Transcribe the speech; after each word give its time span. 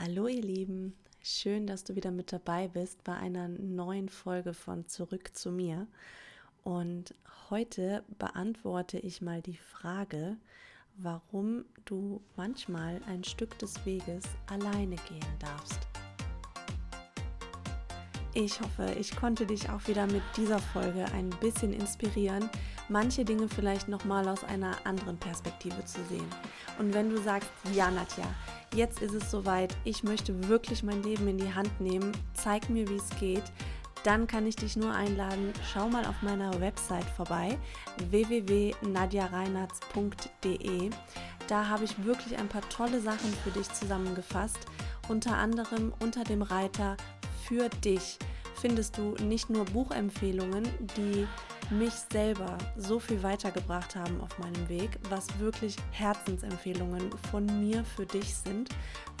Hallo 0.00 0.28
ihr 0.28 0.42
Lieben, 0.42 0.94
schön, 1.24 1.66
dass 1.66 1.82
du 1.82 1.96
wieder 1.96 2.12
mit 2.12 2.32
dabei 2.32 2.68
bist 2.68 3.02
bei 3.02 3.14
einer 3.16 3.48
neuen 3.48 4.08
Folge 4.08 4.54
von 4.54 4.86
Zurück 4.86 5.36
zu 5.36 5.50
mir. 5.50 5.88
Und 6.62 7.16
heute 7.50 8.04
beantworte 8.16 9.00
ich 9.00 9.22
mal 9.22 9.42
die 9.42 9.56
Frage, 9.56 10.36
warum 10.98 11.64
du 11.84 12.20
manchmal 12.36 13.00
ein 13.08 13.24
Stück 13.24 13.58
des 13.58 13.84
Weges 13.84 14.22
alleine 14.46 14.94
gehen 15.08 15.26
darfst. 15.40 15.80
Ich 18.34 18.60
hoffe, 18.60 18.94
ich 19.00 19.16
konnte 19.16 19.46
dich 19.46 19.68
auch 19.68 19.88
wieder 19.88 20.06
mit 20.06 20.22
dieser 20.36 20.60
Folge 20.60 21.06
ein 21.06 21.30
bisschen 21.40 21.72
inspirieren, 21.72 22.48
manche 22.88 23.24
Dinge 23.24 23.48
vielleicht 23.48 23.88
nochmal 23.88 24.28
aus 24.28 24.44
einer 24.44 24.76
anderen 24.86 25.18
Perspektive 25.18 25.84
zu 25.86 26.04
sehen. 26.04 26.28
Und 26.78 26.94
wenn 26.94 27.10
du 27.10 27.20
sagst, 27.20 27.50
ja, 27.74 27.90
Nadja, 27.90 28.32
jetzt 28.74 29.00
ist 29.00 29.14
es 29.14 29.30
soweit, 29.30 29.74
ich 29.84 30.02
möchte 30.02 30.48
wirklich 30.48 30.82
mein 30.82 31.02
Leben 31.02 31.28
in 31.28 31.38
die 31.38 31.54
Hand 31.54 31.80
nehmen, 31.80 32.12
zeig 32.34 32.68
mir, 32.70 32.88
wie 32.88 32.96
es 32.96 33.10
geht, 33.18 33.44
dann 34.04 34.26
kann 34.26 34.46
ich 34.46 34.56
dich 34.56 34.76
nur 34.76 34.94
einladen, 34.94 35.54
schau 35.72 35.88
mal 35.88 36.04
auf 36.06 36.20
meiner 36.22 36.60
Website 36.60 37.04
vorbei, 37.04 37.56
www.nadjareinartz.de. 38.10 40.90
Da 41.48 41.68
habe 41.68 41.84
ich 41.84 42.04
wirklich 42.04 42.38
ein 42.38 42.48
paar 42.48 42.68
tolle 42.68 43.00
Sachen 43.00 43.32
für 43.42 43.50
dich 43.50 43.72
zusammengefasst, 43.72 44.58
unter 45.08 45.36
anderem 45.36 45.92
unter 46.00 46.24
dem 46.24 46.42
Reiter 46.42 46.96
für 47.46 47.68
dich 47.68 48.18
findest 48.60 48.98
du 48.98 49.14
nicht 49.22 49.50
nur 49.50 49.64
Buchempfehlungen, 49.66 50.68
die 50.96 51.26
mich 51.70 51.92
selber 52.10 52.56
so 52.76 52.98
viel 52.98 53.22
weitergebracht 53.22 53.94
haben 53.94 54.20
auf 54.20 54.38
meinem 54.38 54.68
Weg, 54.68 54.98
was 55.10 55.26
wirklich 55.38 55.76
Herzensempfehlungen 55.92 57.10
von 57.30 57.44
mir 57.60 57.84
für 57.84 58.06
dich 58.06 58.34
sind, 58.34 58.70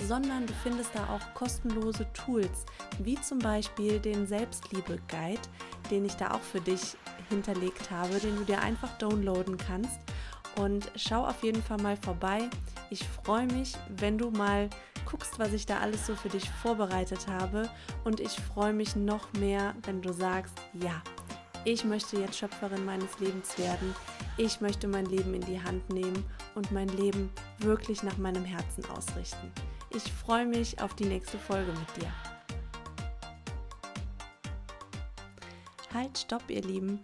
sondern 0.06 0.46
du 0.46 0.52
findest 0.62 0.94
da 0.94 1.06
auch 1.08 1.34
kostenlose 1.34 2.06
Tools, 2.12 2.64
wie 3.00 3.20
zum 3.20 3.38
Beispiel 3.38 3.98
den 3.98 4.26
Selbstliebe-Guide, 4.26 5.40
den 5.90 6.06
ich 6.06 6.14
da 6.14 6.32
auch 6.32 6.40
für 6.40 6.60
dich 6.60 6.96
hinterlegt 7.28 7.90
habe, 7.90 8.18
den 8.18 8.36
du 8.36 8.44
dir 8.44 8.60
einfach 8.60 8.96
downloaden 8.98 9.58
kannst. 9.58 10.00
Und 10.56 10.90
schau 10.96 11.24
auf 11.24 11.42
jeden 11.44 11.62
Fall 11.62 11.78
mal 11.78 11.96
vorbei. 11.96 12.48
Ich 12.90 13.04
freue 13.06 13.46
mich, 13.46 13.74
wenn 13.98 14.18
du 14.18 14.30
mal 14.30 14.68
guckst, 15.06 15.38
was 15.38 15.52
ich 15.52 15.66
da 15.66 15.78
alles 15.78 16.06
so 16.06 16.14
für 16.14 16.28
dich 16.28 16.48
vorbereitet 16.48 17.26
habe. 17.28 17.68
Und 18.04 18.20
ich 18.20 18.32
freue 18.32 18.72
mich 18.72 18.96
noch 18.96 19.32
mehr, 19.34 19.74
wenn 19.84 20.02
du 20.02 20.12
sagst, 20.12 20.54
ja, 20.74 21.02
ich 21.64 21.84
möchte 21.84 22.18
jetzt 22.18 22.38
Schöpferin 22.38 22.84
meines 22.84 23.18
Lebens 23.18 23.58
werden. 23.58 23.94
Ich 24.36 24.60
möchte 24.60 24.88
mein 24.88 25.06
Leben 25.06 25.34
in 25.34 25.44
die 25.44 25.60
Hand 25.62 25.90
nehmen 25.90 26.24
und 26.54 26.72
mein 26.72 26.88
Leben 26.88 27.30
wirklich 27.58 28.02
nach 28.02 28.16
meinem 28.16 28.44
Herzen 28.44 28.84
ausrichten. 28.86 29.52
Ich 29.90 30.12
freue 30.12 30.46
mich 30.46 30.80
auf 30.80 30.94
die 30.94 31.06
nächste 31.06 31.38
Folge 31.38 31.72
mit 31.72 32.02
dir. 32.02 32.12
Halt, 35.92 36.18
stopp, 36.18 36.48
ihr 36.48 36.62
Lieben. 36.62 37.00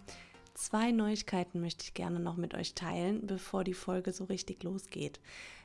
Zwei 0.53 0.91
Neuigkeiten 0.91 1.59
möchte 1.59 1.83
ich 1.83 1.93
gerne 1.93 2.19
noch 2.19 2.37
mit 2.37 2.53
euch 2.53 2.75
teilen, 2.75 3.27
bevor 3.27 3.63
die 3.63 3.73
Folge 3.73 4.13
so 4.13 4.23
richtig 4.23 4.63
losgeht. 4.63 5.19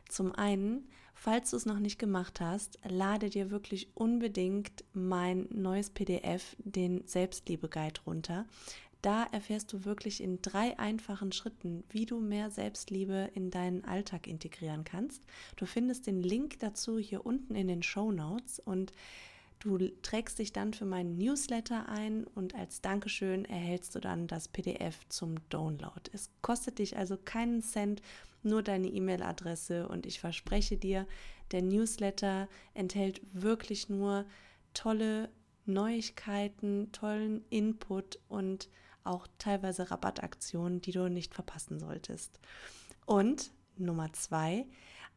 Zum 0.09 0.35
einen, 0.35 0.89
falls 1.21 1.51
du 1.51 1.59
es 1.59 1.67
noch 1.67 1.79
nicht 1.79 1.99
gemacht 1.99 2.41
hast, 2.41 2.79
lade 2.83 3.29
dir 3.29 3.51
wirklich 3.51 3.89
unbedingt 3.95 4.85
mein 4.95 5.47
neues 5.51 5.91
PDF, 5.91 6.57
den 6.59 7.07
Selbstliebe-Guide, 7.07 8.01
runter. 8.07 8.47
Da 9.03 9.25
erfährst 9.25 9.71
du 9.75 9.85
wirklich 9.85 10.23
in 10.23 10.41
drei 10.41 10.79
einfachen 10.79 11.33
Schritten, 11.33 11.85
wie 11.91 12.07
du 12.07 12.21
mehr 12.21 12.51
Selbstliebe 12.51 13.31
in 13.35 13.51
deinen 13.51 13.85
Alltag 13.85 14.27
integrieren 14.27 14.85
kannst. 14.85 15.23
Du 15.57 15.67
findest 15.67 16.07
den 16.07 16.23
Link 16.23 16.59
dazu 16.61 16.99
hier 16.99 17.27
unten 17.27 17.55
in 17.55 17.69
den 17.69 17.83
Show 17.83 18.13
Notes 18.13 18.59
und 18.59 18.93
Du 19.63 19.77
trägst 20.01 20.39
dich 20.39 20.55
dann 20.55 20.73
für 20.73 20.87
meinen 20.87 21.19
Newsletter 21.19 21.87
ein 21.91 22.25
und 22.35 22.55
als 22.55 22.81
Dankeschön 22.81 23.45
erhältst 23.45 23.95
du 23.95 24.01
dann 24.01 24.27
das 24.27 24.49
PDF 24.49 25.07
zum 25.11 25.35
Download. 25.51 26.01
Es 26.15 26.31
kostet 26.41 26.79
dich 26.79 26.97
also 26.97 27.19
keinen 27.19 27.61
Cent, 27.61 28.01
nur 28.43 28.63
deine 28.63 28.89
E-Mail-Adresse 28.89 29.89
und 29.89 30.07
ich 30.07 30.21
verspreche 30.21 30.77
dir, 30.77 31.07
der 31.53 31.63
Newsletter 31.63 32.49
enthält 32.75 33.21
wirklich 33.33 33.89
nur 33.89 34.25
tolle 34.75 35.31
Neuigkeiten, 35.67 36.91
tollen 36.93 37.45
Input 37.51 38.19
und 38.29 38.69
auch 39.05 39.27
teilweise 39.39 39.91
Rabattaktionen, 39.91 40.81
die 40.81 40.93
du 40.93 41.09
nicht 41.09 41.35
verpassen 41.35 41.79
solltest. 41.79 42.39
Und 43.07 43.53
Nummer 43.77 44.13
zwei, 44.13 44.67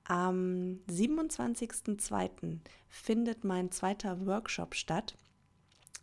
am 0.05 0.79
27.02. 0.89 2.59
findet 2.87 3.43
mein 3.43 3.71
zweiter 3.71 4.25
Workshop 4.25 4.75
statt. 4.75 5.17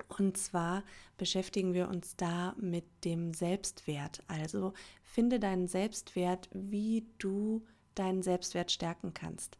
Und 0.08 0.36
zwar 0.36 0.84
beschäftigen 1.16 1.74
wir 1.74 1.88
uns 1.88 2.16
da 2.16 2.54
mit 2.58 2.84
dem 3.04 3.34
Selbstwert. 3.34 4.22
Also 4.28 4.72
finde 5.02 5.40
deinen 5.40 5.66
Selbstwert, 5.66 6.48
wie 6.52 7.06
du 7.18 7.64
deinen 7.94 8.22
Selbstwert 8.22 8.70
stärken 8.70 9.14
kannst. 9.14 9.58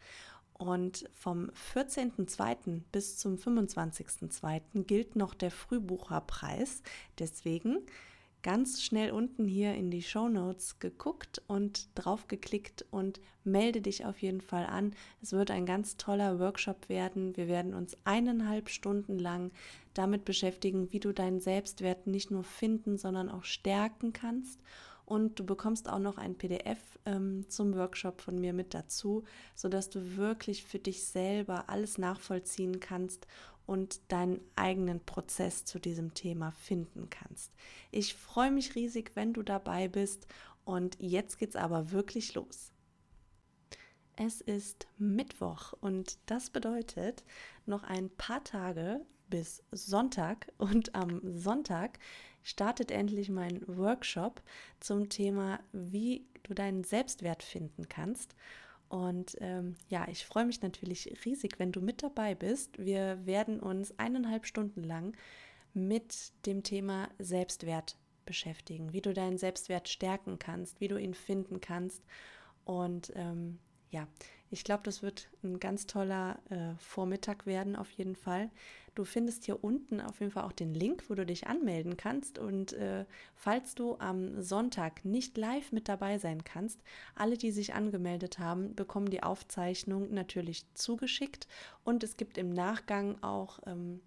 Und 0.55 1.09
vom 1.15 1.51
14.02. 1.73 2.83
bis 2.93 3.17
zum 3.17 3.37
25.02. 3.37 4.85
gilt 4.85 5.17
noch 5.17 5.33
der 5.33 5.51
Frühbucherpreis. 5.51 6.83
Deswegen 7.19 7.79
ganz 8.43 8.83
schnell 8.83 9.11
unten 9.11 9.47
hier 9.47 9.75
in 9.75 9.91
die 9.91 10.03
Show 10.03 10.29
Notes 10.29 10.79
geguckt 10.79 11.43
und 11.47 11.89
drauf 11.95 12.29
geklickt 12.29 12.85
und 12.91 13.21
melde 13.45 13.81
dich 13.81 14.05
auf 14.05 14.21
jeden 14.23 14.41
Fall 14.41 14.67
an. 14.67 14.95
Es 15.23 15.33
wird 15.33 15.51
ein 15.51 15.67
ganz 15.67 15.97
toller 15.97 16.39
Workshop 16.39 16.89
werden. 16.89 17.37
Wir 17.37 17.49
werden 17.49 17.75
uns 17.75 17.97
eineinhalb 18.05 18.69
Stunden 18.69 19.19
lang 19.19 19.51
damit 19.95 20.25
beschäftigen, 20.25 20.93
wie 20.93 21.01
du 21.01 21.13
deinen 21.13 21.41
Selbstwert 21.41 22.07
nicht 22.07 22.31
nur 22.31 22.45
finden, 22.45 22.97
sondern 22.97 23.29
auch 23.29 23.45
stärken 23.45 24.13
kannst. 24.13 24.61
Und 25.05 25.41
du 25.41 25.45
bekommst 25.45 25.89
auch 25.89 25.99
noch 25.99 26.19
ein 26.19 26.37
PDF 26.37 26.79
ähm, 27.05 27.45
zum 27.49 27.75
Workshop 27.75 28.21
von 28.21 28.39
mir 28.39 28.53
mit 28.53 28.75
dazu, 28.75 29.25
sodass 29.57 29.91
du 29.91 30.17
wirklich 30.17 30.65
für 30.65 30.79
dich 30.79 31.05
selber 31.05 31.69
alles 31.69 31.99
nachvollziehen 31.99 32.79
kannst 32.79 33.27
und 33.71 34.01
deinen 34.11 34.41
eigenen 34.57 34.99
Prozess 34.99 35.65
zu 35.65 35.79
diesem 35.79 36.13
Thema 36.13 36.51
finden 36.51 37.09
kannst. 37.09 37.53
Ich 37.93 38.17
freue 38.17 38.51
mich 38.51 38.75
riesig, 38.75 39.13
wenn 39.15 39.33
du 39.33 39.45
dabei 39.45 39.87
bist 39.87 40.27
und 40.65 40.97
jetzt 40.99 41.39
geht's 41.39 41.55
aber 41.55 41.93
wirklich 41.93 42.35
los. 42.35 42.73
Es 44.17 44.41
ist 44.41 44.89
Mittwoch 44.99 45.73
und 45.81 46.19
das 46.27 46.51
bedeutet 46.51 47.23
noch 47.65 47.85
ein 47.85 48.11
paar 48.11 48.43
Tage 48.43 49.07
bis 49.29 49.63
Sonntag 49.71 50.53
und 50.59 50.97
am 50.97 51.21
Sonntag 51.39 52.01
startet 52.43 52.91
endlich 52.91 53.29
mein 53.29 53.63
Workshop 53.69 54.43
zum 54.81 55.09
Thema, 55.11 55.61
wie 55.71 56.27
du 56.43 56.55
deinen 56.55 56.83
Selbstwert 56.83 57.45
finden 57.45 57.89
kannst. 57.89 58.35
Und 58.91 59.37
ähm, 59.41 59.77
ja, 59.89 60.09
ich 60.09 60.27
freue 60.27 60.45
mich 60.45 60.63
natürlich 60.63 61.25
riesig, 61.25 61.61
wenn 61.61 61.71
du 61.71 61.81
mit 61.81 62.03
dabei 62.03 62.35
bist. 62.35 62.77
Wir 62.77 63.25
werden 63.25 63.61
uns 63.61 63.97
eineinhalb 64.01 64.47
Stunden 64.47 64.83
lang 64.83 65.17
mit 65.73 66.33
dem 66.45 66.65
Thema 66.65 67.09
Selbstwert 67.21 67.97
beschäftigen, 68.27 68.93
wie 68.93 69.01
du 69.01 69.15
deinen 69.15 69.39
Selbstwert 69.39 69.89
stärken 69.89 70.41
kannst, 70.41 70.81
wie 70.81 70.89
du 70.89 70.97
ihn 70.97 71.15
finden 71.15 71.61
kannst. 71.61 72.03
Und 72.65 73.13
ähm, 73.15 73.61
ja, 73.91 74.09
ich 74.51 74.65
glaube, 74.65 74.83
das 74.83 75.03
wird 75.03 75.29
ein 75.45 75.61
ganz 75.61 75.87
toller 75.87 76.39
äh, 76.51 76.75
Vormittag 76.79 77.47
werden, 77.47 77.77
auf 77.77 77.91
jeden 77.93 78.17
Fall. 78.17 78.51
Du 78.97 79.05
findest 79.05 79.45
hier 79.45 79.63
unten 79.63 80.01
auf 80.01 80.19
jeden 80.19 80.33
Fall 80.33 80.43
auch 80.43 80.53
den 80.53 80.75
Link, 80.75 81.05
wo 81.09 81.15
du 81.15 81.25
dich 81.25 81.47
anmelden 81.47 81.97
kannst. 81.97 82.39
Und 82.39 82.73
äh, 82.73 83.07
falls 83.37 83.77
du 83.77 83.97
am 83.99 84.43
Sonntag 84.43 85.05
nicht 85.05 85.39
live 85.39 85.71
mit 85.71 85.89
dabei 85.89 86.19
sein 86.19 86.43
kannst, 86.43 86.83
alle, 87.15 87.37
die 87.37 87.53
sich 87.53 87.75
angemeldet 87.75 88.41
haben, 88.41 88.75
bekommen 88.75 89.09
die 89.09 89.23
Aufzeichnung 89.23 90.13
natürlich 90.13 90.65
zugeschickt. 90.75 91.47
Und 91.85 92.03
es 92.03 92.17
gibt 92.17 92.37
im 92.37 92.51
Nachgang 92.51 93.23
auch 93.23 93.61
ähm, 93.67 94.01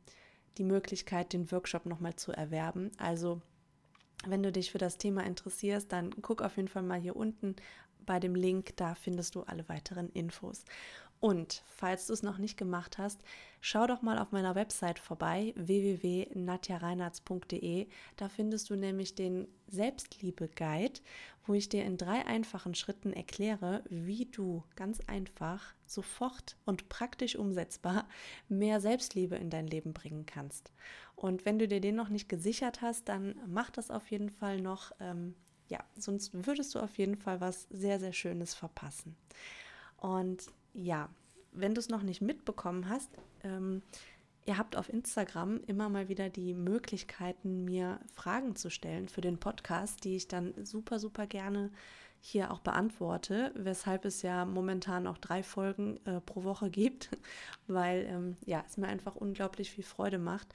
die 0.58 0.66
Möglichkeit, 0.66 1.32
den 1.32 1.52
Workshop 1.54 1.86
nochmal 1.86 2.18
zu 2.18 2.34
erwerben. 2.34 2.92
Also 2.98 3.42
wenn 4.26 4.44
du 4.44 4.52
dich 4.52 4.72
für 4.72 4.78
das 4.78 4.98
Thema 4.98 5.24
interessierst, 5.24 5.92
dann 5.92 6.12
guck 6.22 6.42
auf 6.42 6.56
jeden 6.56 6.70
Fall 6.70 6.84
mal 6.84 7.00
hier 7.00 7.16
unten 7.16 7.56
bei 8.06 8.20
dem 8.20 8.36
Link, 8.36 8.76
da 8.78 8.96
findest 8.96 9.36
du 9.36 9.42
alle 9.42 9.68
weiteren 9.70 10.10
Infos. 10.10 10.66
Und 11.24 11.64
falls 11.68 12.08
du 12.08 12.14
es 12.14 12.22
noch 12.22 12.38
nicht 12.38 12.58
gemacht 12.58 12.98
hast, 12.98 13.22
schau 13.62 13.88
doch 13.88 14.02
mal 14.02 14.20
auf 14.20 14.34
meiner 14.34 14.56
Website 14.56 15.00
vorbei, 15.00 15.54
www.natjareinartz.de. 15.56 17.88
Da 18.18 18.28
findest 18.28 18.70
du 18.70 18.76
nämlich 18.76 19.16
den 19.16 19.48
Selbstliebe-Guide, 19.68 21.00
wo 21.46 21.54
ich 21.54 21.70
dir 21.70 21.86
in 21.86 21.96
drei 21.96 22.26
einfachen 22.26 22.76
Schritten 22.76 23.14
erkläre, 23.14 23.86
wie 23.90 24.26
du 24.26 24.66
ganz 24.76 25.00
einfach, 25.08 25.74
sofort 25.86 26.58
und 26.66 26.90
praktisch 26.90 27.38
umsetzbar 27.38 28.10
mehr 28.50 28.82
Selbstliebe 28.82 29.38
in 29.38 29.50
dein 29.50 29.68
Leben 29.68 29.94
bringen 29.94 30.26
kannst. 30.26 30.74
Und 31.16 31.46
wenn 31.46 31.58
du 31.58 31.70
dir 31.70 31.80
den 31.80 31.96
noch 31.96 32.10
nicht 32.10 32.28
gesichert 32.28 32.82
hast, 32.82 33.08
dann 33.08 33.36
mach 33.48 33.70
das 33.70 33.92
auf 33.92 34.12
jeden 34.12 34.30
Fall 34.30 34.60
noch. 34.60 34.92
Ähm, 35.00 35.36
ja, 35.74 35.84
sonst 35.98 36.46
würdest 36.46 36.76
du 36.76 36.80
auf 36.80 37.00
jeden 37.00 37.16
Fall 37.16 37.42
was 37.42 37.68
sehr, 37.72 38.00
sehr 38.00 38.14
Schönes 38.14 38.54
verpassen. 38.54 39.16
Und 39.98 40.44
ja, 40.76 41.10
wenn 41.52 41.74
du 41.74 41.80
es 41.80 41.90
noch 41.90 42.04
nicht 42.04 42.22
mitbekommen 42.22 42.90
hast, 42.90 43.10
ähm, 43.44 43.82
ihr 44.46 44.60
habt 44.60 44.76
auf 44.76 44.88
Instagram 44.88 45.62
immer 45.66 45.90
mal 45.90 46.10
wieder 46.10 46.30
die 46.30 46.54
Möglichkeiten, 46.54 47.66
mir 47.66 48.00
Fragen 48.14 48.56
zu 48.56 48.70
stellen 48.70 49.10
für 49.10 49.22
den 49.22 49.40
Podcast, 49.40 50.04
die 50.04 50.16
ich 50.16 50.28
dann 50.28 50.54
super, 50.64 51.00
super 51.00 51.26
gerne 51.26 51.72
hier 52.22 52.52
auch 52.52 52.60
beantworte, 52.60 53.52
weshalb 53.56 54.06
es 54.06 54.22
ja 54.22 54.46
momentan 54.46 55.08
auch 55.08 55.18
drei 55.18 55.42
Folgen 55.42 56.00
äh, 56.06 56.22
pro 56.22 56.44
Woche 56.44 56.70
gibt, 56.70 57.10
weil 57.68 58.06
ähm, 58.08 58.38
ja, 58.46 58.64
es 58.68 58.78
mir 58.78 58.90
einfach 58.90 59.16
unglaublich 59.16 59.72
viel 59.72 59.84
Freude 59.84 60.20
macht. 60.20 60.54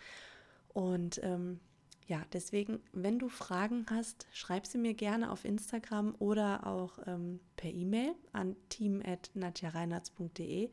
Und 0.68 1.20
ähm, 1.24 1.58
ja, 2.08 2.22
deswegen, 2.32 2.80
wenn 2.92 3.18
du 3.18 3.28
Fragen 3.28 3.84
hast, 3.90 4.26
schreib 4.32 4.66
sie 4.66 4.78
mir 4.78 4.94
gerne 4.94 5.30
auf 5.30 5.44
Instagram 5.44 6.14
oder 6.18 6.66
auch 6.66 6.98
ähm, 7.06 7.38
per 7.56 7.70
E-Mail 7.70 8.14
an 8.32 8.56
team.nadjareinartz.de. 8.70 10.70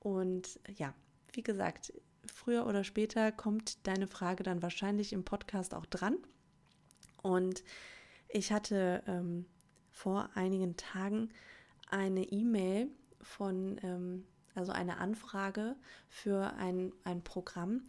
Und 0.00 0.58
ja, 0.76 0.94
wie 1.32 1.42
gesagt, 1.42 1.92
früher 2.26 2.66
oder 2.66 2.82
später 2.82 3.30
kommt 3.30 3.86
deine 3.86 4.06
Frage 4.06 4.42
dann 4.42 4.62
wahrscheinlich 4.62 5.12
im 5.12 5.22
Podcast 5.22 5.74
auch 5.74 5.84
dran. 5.84 6.16
Und 7.20 7.62
ich 8.28 8.50
hatte 8.50 9.02
ähm, 9.06 9.44
vor 9.90 10.30
einigen 10.34 10.78
Tagen 10.78 11.28
eine 11.90 12.24
E-Mail 12.24 12.88
von, 13.20 13.78
ähm, 13.82 14.24
also 14.54 14.72
eine 14.72 14.96
Anfrage 14.96 15.76
für 16.08 16.54
ein, 16.54 16.94
ein 17.04 17.22
Programm. 17.22 17.82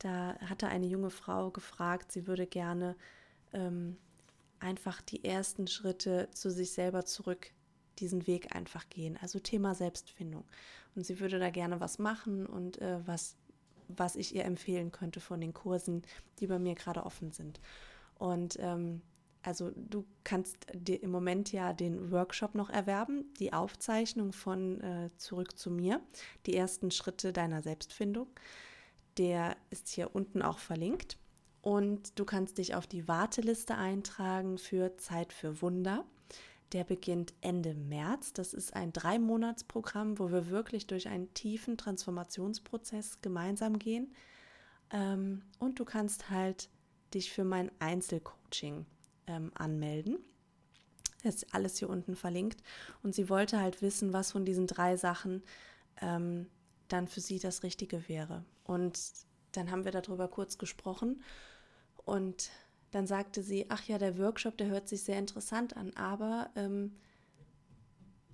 Da 0.00 0.34
hatte 0.40 0.68
eine 0.68 0.86
junge 0.86 1.10
Frau 1.10 1.50
gefragt, 1.50 2.10
sie 2.10 2.26
würde 2.26 2.46
gerne 2.46 2.96
ähm, 3.52 3.96
einfach 4.58 5.00
die 5.02 5.24
ersten 5.24 5.66
Schritte 5.66 6.28
zu 6.32 6.50
sich 6.50 6.72
selber 6.72 7.04
zurück, 7.04 7.52
diesen 7.98 8.26
Weg 8.26 8.54
einfach 8.54 8.88
gehen. 8.88 9.18
Also 9.20 9.38
Thema 9.38 9.74
Selbstfindung. 9.74 10.44
Und 10.94 11.04
sie 11.04 11.20
würde 11.20 11.38
da 11.38 11.50
gerne 11.50 11.80
was 11.80 11.98
machen 11.98 12.46
und 12.46 12.80
äh, 12.80 13.06
was, 13.06 13.36
was 13.88 14.16
ich 14.16 14.34
ihr 14.34 14.44
empfehlen 14.44 14.90
könnte 14.90 15.20
von 15.20 15.40
den 15.40 15.52
Kursen, 15.52 16.02
die 16.38 16.46
bei 16.46 16.58
mir 16.58 16.74
gerade 16.74 17.04
offen 17.04 17.32
sind. 17.32 17.60
Und 18.18 18.58
ähm, 18.58 19.02
also 19.42 19.70
du 19.74 20.04
kannst 20.24 20.66
dir 20.74 21.02
im 21.02 21.10
Moment 21.10 21.52
ja 21.52 21.72
den 21.72 22.10
Workshop 22.10 22.54
noch 22.54 22.70
erwerben, 22.70 23.32
die 23.38 23.52
Aufzeichnung 23.52 24.32
von 24.32 24.80
äh, 24.80 25.10
Zurück 25.16 25.58
zu 25.58 25.70
mir, 25.70 26.00
die 26.46 26.56
ersten 26.56 26.90
Schritte 26.90 27.32
deiner 27.32 27.62
Selbstfindung. 27.62 28.28
Der 29.20 29.54
ist 29.68 29.88
hier 29.88 30.14
unten 30.14 30.40
auch 30.40 30.58
verlinkt. 30.58 31.18
Und 31.60 32.18
du 32.18 32.24
kannst 32.24 32.56
dich 32.56 32.74
auf 32.74 32.86
die 32.86 33.06
Warteliste 33.06 33.76
eintragen 33.76 34.56
für 34.56 34.96
Zeit 34.96 35.34
für 35.34 35.60
Wunder. 35.60 36.06
Der 36.72 36.84
beginnt 36.84 37.34
Ende 37.42 37.74
März. 37.74 38.32
Das 38.32 38.54
ist 38.54 38.74
ein 38.74 38.94
Drei-Monats-Programm, 38.94 40.18
wo 40.18 40.30
wir 40.30 40.48
wirklich 40.48 40.86
durch 40.86 41.08
einen 41.08 41.34
tiefen 41.34 41.76
Transformationsprozess 41.76 43.20
gemeinsam 43.20 43.78
gehen. 43.78 44.14
Ähm, 44.90 45.42
und 45.58 45.78
du 45.78 45.84
kannst 45.84 46.30
halt 46.30 46.70
dich 47.12 47.30
für 47.30 47.44
mein 47.44 47.70
Einzelcoaching 47.78 48.86
ähm, 49.26 49.52
anmelden. 49.54 50.16
Das 51.24 51.34
ist 51.34 51.54
alles 51.54 51.76
hier 51.76 51.90
unten 51.90 52.16
verlinkt. 52.16 52.62
Und 53.02 53.14
sie 53.14 53.28
wollte 53.28 53.60
halt 53.60 53.82
wissen, 53.82 54.14
was 54.14 54.32
von 54.32 54.46
diesen 54.46 54.66
drei 54.66 54.96
Sachen 54.96 55.42
ähm, 56.00 56.46
dann 56.88 57.06
für 57.06 57.20
sie 57.20 57.38
das 57.38 57.62
Richtige 57.62 58.08
wäre. 58.08 58.46
Und 58.70 58.98
dann 59.52 59.70
haben 59.70 59.84
wir 59.84 59.92
darüber 59.92 60.28
kurz 60.28 60.58
gesprochen. 60.58 61.22
Und 62.04 62.50
dann 62.90 63.06
sagte 63.06 63.42
sie, 63.42 63.66
ach 63.68 63.84
ja, 63.84 63.98
der 63.98 64.18
Workshop, 64.18 64.56
der 64.56 64.68
hört 64.68 64.88
sich 64.88 65.02
sehr 65.02 65.18
interessant 65.18 65.76
an, 65.76 65.92
aber 65.94 66.50
ähm, 66.56 66.96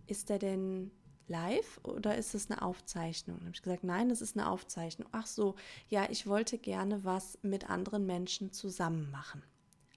ist 0.06 0.28
der 0.28 0.38
denn 0.38 0.90
live 1.28 1.80
oder 1.82 2.16
ist 2.16 2.34
es 2.34 2.50
eine 2.50 2.62
Aufzeichnung? 2.62 3.38
Dann 3.38 3.46
habe 3.46 3.56
ich 3.56 3.62
gesagt, 3.62 3.84
nein, 3.84 4.10
es 4.10 4.22
ist 4.22 4.36
eine 4.36 4.48
Aufzeichnung. 4.48 5.08
Ach 5.12 5.26
so, 5.26 5.56
ja, 5.88 6.06
ich 6.10 6.26
wollte 6.26 6.58
gerne 6.58 7.04
was 7.04 7.38
mit 7.42 7.68
anderen 7.68 8.06
Menschen 8.06 8.52
zusammen 8.52 9.10
machen 9.10 9.42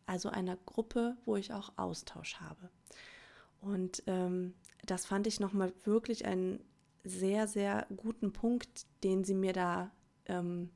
also 0.09 0.29
einer 0.29 0.57
Gruppe, 0.65 1.15
wo 1.23 1.35
ich 1.35 1.53
auch 1.53 1.71
Austausch 1.77 2.39
habe. 2.39 2.71
Und 3.61 4.01
ähm, 4.07 4.55
das 4.83 5.05
fand 5.05 5.27
ich 5.27 5.39
nochmal 5.39 5.71
wirklich 5.83 6.25
einen 6.25 6.63
sehr, 7.03 7.47
sehr 7.47 7.85
guten 7.95 8.33
Punkt, 8.33 8.87
den 9.03 9.23
sie 9.23 9.35
mir 9.35 9.53
da, 9.53 9.91
ähm, 10.29 10.69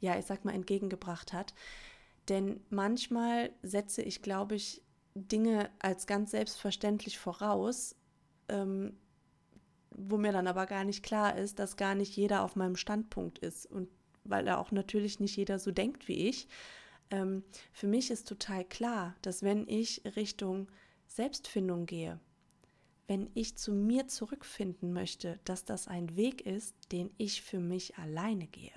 ja, 0.00 0.18
ich 0.18 0.26
sag 0.26 0.44
mal, 0.44 0.54
entgegengebracht 0.54 1.32
hat. 1.32 1.54
Denn 2.28 2.60
manchmal 2.70 3.52
setze 3.62 4.02
ich, 4.02 4.22
glaube 4.22 4.54
ich, 4.54 4.82
Dinge 5.14 5.70
als 5.78 6.06
ganz 6.06 6.32
selbstverständlich 6.32 7.18
voraus, 7.18 7.94
ähm, 8.48 8.96
wo 9.90 10.16
mir 10.16 10.32
dann 10.32 10.48
aber 10.48 10.66
gar 10.66 10.84
nicht 10.84 11.04
klar 11.04 11.36
ist, 11.36 11.58
dass 11.58 11.76
gar 11.76 11.94
nicht 11.94 12.16
jeder 12.16 12.42
auf 12.42 12.56
meinem 12.56 12.76
Standpunkt 12.76 13.38
ist. 13.38 13.66
Und 13.66 13.88
weil 14.24 14.46
er 14.48 14.58
auch 14.58 14.72
natürlich 14.72 15.20
nicht 15.20 15.36
jeder 15.36 15.58
so 15.58 15.70
denkt 15.70 16.08
wie 16.08 16.28
ich, 16.28 16.48
ähm, 17.10 17.44
für 17.72 17.86
mich 17.86 18.10
ist 18.10 18.26
total 18.26 18.64
klar, 18.64 19.14
dass 19.22 19.42
wenn 19.42 19.68
ich 19.68 20.02
Richtung 20.16 20.68
Selbstfindung 21.06 21.86
gehe, 21.86 22.18
wenn 23.06 23.30
ich 23.34 23.56
zu 23.56 23.72
mir 23.72 24.08
zurückfinden 24.08 24.92
möchte, 24.92 25.38
dass 25.44 25.64
das 25.64 25.88
ein 25.88 26.16
Weg 26.16 26.46
ist, 26.46 26.74
den 26.90 27.10
ich 27.18 27.42
für 27.42 27.60
mich 27.60 27.98
alleine 27.98 28.46
gehe. 28.46 28.72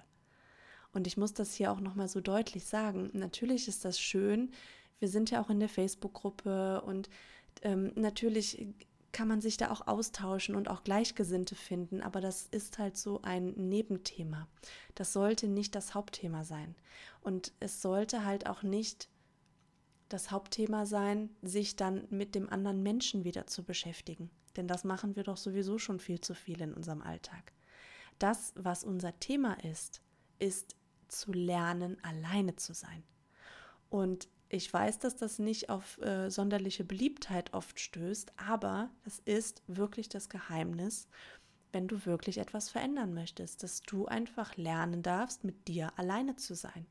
Und 0.94 1.08
ich 1.08 1.18
muss 1.18 1.34
das 1.34 1.54
hier 1.54 1.72
auch 1.72 1.80
nochmal 1.80 2.08
so 2.08 2.22
deutlich 2.22 2.66
sagen. 2.66 3.10
Natürlich 3.14 3.68
ist 3.68 3.86
das 3.86 4.00
schön. 4.00 4.52
Wir 5.00 5.10
sind 5.10 5.30
ja 5.30 5.42
auch 5.42 5.50
in 5.50 5.60
der 5.60 5.70
Facebook-Gruppe 5.70 6.82
und 6.82 7.10
ähm, 7.62 7.92
natürlich 7.96 8.68
kann 9.12 9.28
man 9.28 9.42
sich 9.42 9.58
da 9.58 9.72
auch 9.72 9.88
austauschen 9.88 10.56
und 10.56 10.70
auch 10.70 10.84
Gleichgesinnte 10.84 11.56
finden, 11.56 12.02
aber 12.02 12.22
das 12.22 12.48
ist 12.48 12.78
halt 12.78 12.98
so 12.98 13.22
ein 13.24 13.54
Nebenthema. 13.56 14.48
Das 14.96 15.14
sollte 15.14 15.48
nicht 15.48 15.76
das 15.76 15.96
Hauptthema 15.96 16.44
sein. 16.44 16.76
Und 17.22 17.52
es 17.60 17.82
sollte 17.82 18.26
halt 18.26 18.48
auch 18.48 18.64
nicht 18.64 19.10
das 20.10 20.32
Hauptthema 20.32 20.86
sein, 20.86 21.30
sich 21.42 21.76
dann 21.76 22.06
mit 22.10 22.36
dem 22.36 22.50
anderen 22.50 22.84
Menschen 22.84 23.24
wieder 23.24 23.48
zu 23.48 23.64
beschäftigen. 23.64 24.30
Denn 24.56 24.68
das 24.68 24.84
machen 24.84 25.16
wir 25.16 25.24
doch 25.24 25.38
sowieso 25.38 25.78
schon 25.78 26.00
viel 26.00 26.22
zu 26.22 26.34
viel 26.34 26.62
in 26.62 26.74
unserem 26.74 27.02
Alltag. 27.02 27.54
Das, 28.20 28.54
was 28.56 28.84
unser 28.84 29.20
Thema 29.20 29.54
ist, 29.64 30.02
ist 30.40 30.76
zu 31.08 31.32
lernen, 31.32 31.98
alleine 32.04 32.56
zu 32.56 32.74
sein. 32.74 33.04
Und 33.90 34.28
ich 34.50 34.72
weiß, 34.72 35.00
dass 35.00 35.18
das 35.18 35.40
nicht 35.40 35.70
auf 35.70 36.00
äh, 36.02 36.30
sonderliche 36.30 36.84
Beliebtheit 36.84 37.54
oft 37.54 37.80
stößt, 37.80 38.34
aber 38.38 38.90
es 39.04 39.20
ist 39.20 39.62
wirklich 39.68 40.08
das 40.08 40.30
Geheimnis, 40.30 41.08
wenn 41.74 41.88
du 41.88 42.06
wirklich 42.06 42.38
etwas 42.38 42.70
verändern 42.70 43.14
möchtest, 43.14 43.62
dass 43.62 43.82
du 43.82 44.06
einfach 44.06 44.56
lernen 44.56 45.04
darfst, 45.04 45.44
mit 45.44 45.68
dir 45.68 45.92
alleine 45.98 46.38
zu 46.38 46.56
sein, 46.56 46.86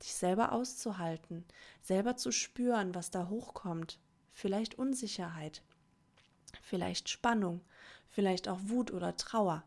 dich 0.00 0.14
selber 0.14 0.52
auszuhalten, 0.52 1.44
selber 1.82 2.16
zu 2.16 2.30
spüren, 2.30 2.94
was 2.94 3.10
da 3.10 3.28
hochkommt, 3.28 3.98
vielleicht 4.32 4.76
Unsicherheit, 4.76 5.62
vielleicht 6.62 7.08
Spannung, 7.08 7.62
vielleicht 8.08 8.48
auch 8.48 8.60
Wut 8.62 8.92
oder 8.92 9.16
Trauer, 9.16 9.64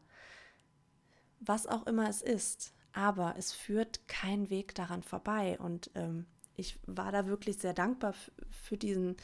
was 1.41 1.67
auch 1.67 1.85
immer 1.85 2.09
es 2.09 2.21
ist, 2.21 2.73
aber 2.95 3.35
es 3.37 3.51
führt 3.51 4.07
kein 4.07 4.49
Weg 4.49 4.73
daran 4.73 5.03
vorbei 5.03 5.59
und 5.59 5.91
ähm, 5.95 6.25
ich 6.55 6.79
war 6.87 7.11
da 7.11 7.27
wirklich 7.27 7.57
sehr 7.57 7.73
dankbar 7.73 8.15
für 8.49 8.77
diesen 8.77 9.17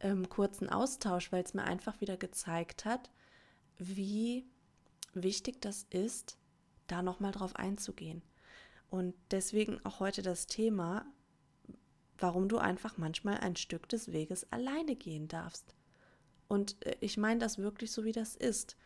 ähm, 0.00 0.28
kurzen 0.28 0.68
Austausch, 0.68 1.32
weil 1.32 1.42
es 1.42 1.54
mir 1.54 1.64
einfach 1.64 2.02
wieder 2.02 2.18
gezeigt 2.18 2.84
hat, 2.84 3.10
wie 3.78 4.44
wichtig 5.14 5.62
das 5.62 5.86
ist, 5.88 6.36
da 6.86 7.00
nochmal 7.00 7.32
drauf 7.32 7.56
einzugehen. 7.56 8.20
Und 8.90 9.14
deswegen 9.30 9.80
auch 9.86 10.00
heute 10.00 10.20
das 10.20 10.46
Thema, 10.46 11.06
warum 12.18 12.48
du 12.48 12.58
einfach 12.58 12.98
manchmal 12.98 13.38
ein 13.38 13.56
Stück 13.56 13.88
des 13.88 14.12
Weges 14.12 14.52
alleine 14.52 14.96
gehen 14.96 15.28
darfst. 15.28 15.74
Und 16.46 16.84
äh, 16.84 16.96
ich 17.00 17.16
meine 17.16 17.40
das 17.40 17.56
wirklich 17.56 17.90
so, 17.90 18.04
wie 18.04 18.12
das 18.12 18.36
ist. 18.36 18.76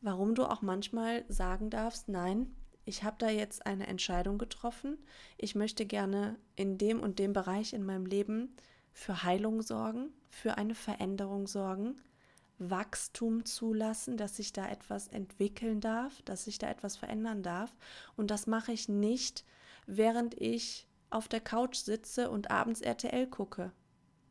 Warum 0.00 0.34
du 0.34 0.46
auch 0.46 0.62
manchmal 0.62 1.26
sagen 1.28 1.68
darfst, 1.68 2.08
nein, 2.08 2.56
ich 2.84 3.02
habe 3.02 3.16
da 3.18 3.28
jetzt 3.28 3.66
eine 3.66 3.86
Entscheidung 3.86 4.38
getroffen. 4.38 4.98
Ich 5.38 5.54
möchte 5.54 5.86
gerne 5.86 6.36
in 6.56 6.78
dem 6.78 7.00
und 7.00 7.18
dem 7.18 7.32
Bereich 7.32 7.72
in 7.72 7.84
meinem 7.84 8.06
Leben 8.06 8.54
für 8.92 9.22
Heilung 9.22 9.62
sorgen, 9.62 10.10
für 10.28 10.58
eine 10.58 10.74
Veränderung 10.74 11.46
sorgen, 11.46 12.00
Wachstum 12.58 13.44
zulassen, 13.44 14.16
dass 14.16 14.36
sich 14.36 14.52
da 14.52 14.68
etwas 14.68 15.08
entwickeln 15.08 15.80
darf, 15.80 16.22
dass 16.22 16.44
sich 16.44 16.58
da 16.58 16.70
etwas 16.70 16.96
verändern 16.96 17.42
darf. 17.42 17.74
Und 18.16 18.30
das 18.30 18.46
mache 18.46 18.72
ich 18.72 18.88
nicht, 18.88 19.44
während 19.86 20.40
ich 20.40 20.86
auf 21.10 21.28
der 21.28 21.40
Couch 21.40 21.76
sitze 21.76 22.30
und 22.30 22.50
abends 22.50 22.80
RTL 22.80 23.26
gucke. 23.26 23.72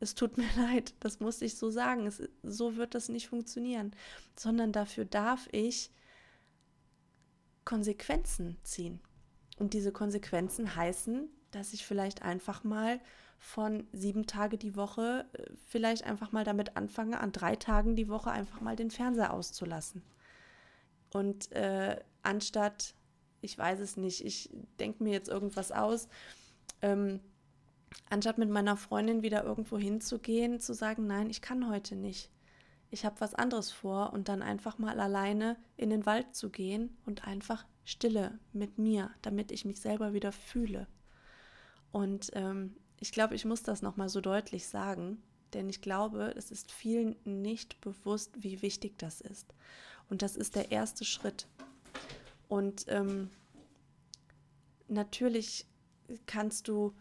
Es 0.00 0.14
tut 0.14 0.38
mir 0.38 0.48
leid, 0.56 0.94
das 1.00 1.20
muss 1.20 1.42
ich 1.42 1.56
so 1.56 1.70
sagen. 1.70 2.06
Es, 2.06 2.22
so 2.42 2.76
wird 2.76 2.94
das 2.94 3.08
nicht 3.08 3.28
funktionieren, 3.28 3.94
sondern 4.36 4.72
dafür 4.72 5.04
darf 5.04 5.48
ich 5.52 5.90
Konsequenzen 7.64 8.56
ziehen. 8.62 9.00
Und 9.58 9.74
diese 9.74 9.92
Konsequenzen 9.92 10.74
heißen, 10.74 11.28
dass 11.50 11.72
ich 11.72 11.86
vielleicht 11.86 12.22
einfach 12.22 12.64
mal 12.64 13.00
von 13.38 13.86
sieben 13.92 14.26
Tage 14.26 14.58
die 14.58 14.74
Woche 14.74 15.26
äh, 15.34 15.44
vielleicht 15.66 16.04
einfach 16.04 16.32
mal 16.32 16.44
damit 16.44 16.76
anfange, 16.76 17.20
an 17.20 17.32
drei 17.32 17.56
Tagen 17.56 17.94
die 17.94 18.08
Woche 18.08 18.30
einfach 18.30 18.60
mal 18.60 18.74
den 18.74 18.90
Fernseher 18.90 19.32
auszulassen. 19.32 20.02
Und 21.12 21.52
äh, 21.52 22.00
anstatt, 22.22 22.94
ich 23.40 23.56
weiß 23.56 23.80
es 23.80 23.96
nicht, 23.96 24.24
ich 24.24 24.50
denke 24.80 25.04
mir 25.04 25.12
jetzt 25.12 25.28
irgendwas 25.28 25.70
aus, 25.70 26.08
ähm, 26.82 27.20
anstatt 28.10 28.38
mit 28.38 28.50
meiner 28.50 28.76
Freundin 28.76 29.22
wieder 29.22 29.44
irgendwo 29.44 29.78
hinzugehen, 29.78 30.58
zu 30.58 30.74
sagen, 30.74 31.06
nein, 31.06 31.30
ich 31.30 31.40
kann 31.40 31.70
heute 31.70 31.94
nicht. 31.94 32.30
Ich 32.94 33.04
habe 33.04 33.20
was 33.20 33.34
anderes 33.34 33.72
vor 33.72 34.12
und 34.12 34.28
dann 34.28 34.40
einfach 34.40 34.78
mal 34.78 35.00
alleine 35.00 35.56
in 35.76 35.90
den 35.90 36.06
Wald 36.06 36.36
zu 36.36 36.48
gehen 36.48 36.96
und 37.06 37.26
einfach 37.26 37.66
Stille 37.84 38.38
mit 38.52 38.78
mir, 38.78 39.10
damit 39.20 39.50
ich 39.50 39.64
mich 39.64 39.80
selber 39.80 40.12
wieder 40.12 40.30
fühle. 40.30 40.86
Und 41.90 42.30
ähm, 42.34 42.76
ich 43.00 43.10
glaube, 43.10 43.34
ich 43.34 43.44
muss 43.46 43.64
das 43.64 43.82
nochmal 43.82 44.08
so 44.08 44.20
deutlich 44.20 44.68
sagen, 44.68 45.20
denn 45.54 45.68
ich 45.68 45.80
glaube, 45.80 46.34
es 46.36 46.52
ist 46.52 46.70
vielen 46.70 47.16
nicht 47.24 47.80
bewusst, 47.80 48.30
wie 48.44 48.62
wichtig 48.62 48.96
das 48.96 49.20
ist. 49.20 49.52
Und 50.08 50.22
das 50.22 50.36
ist 50.36 50.54
der 50.54 50.70
erste 50.70 51.04
Schritt. 51.04 51.48
Und 52.46 52.84
ähm, 52.86 53.28
natürlich 54.86 55.66
kannst 56.26 56.68
du, 56.68 56.94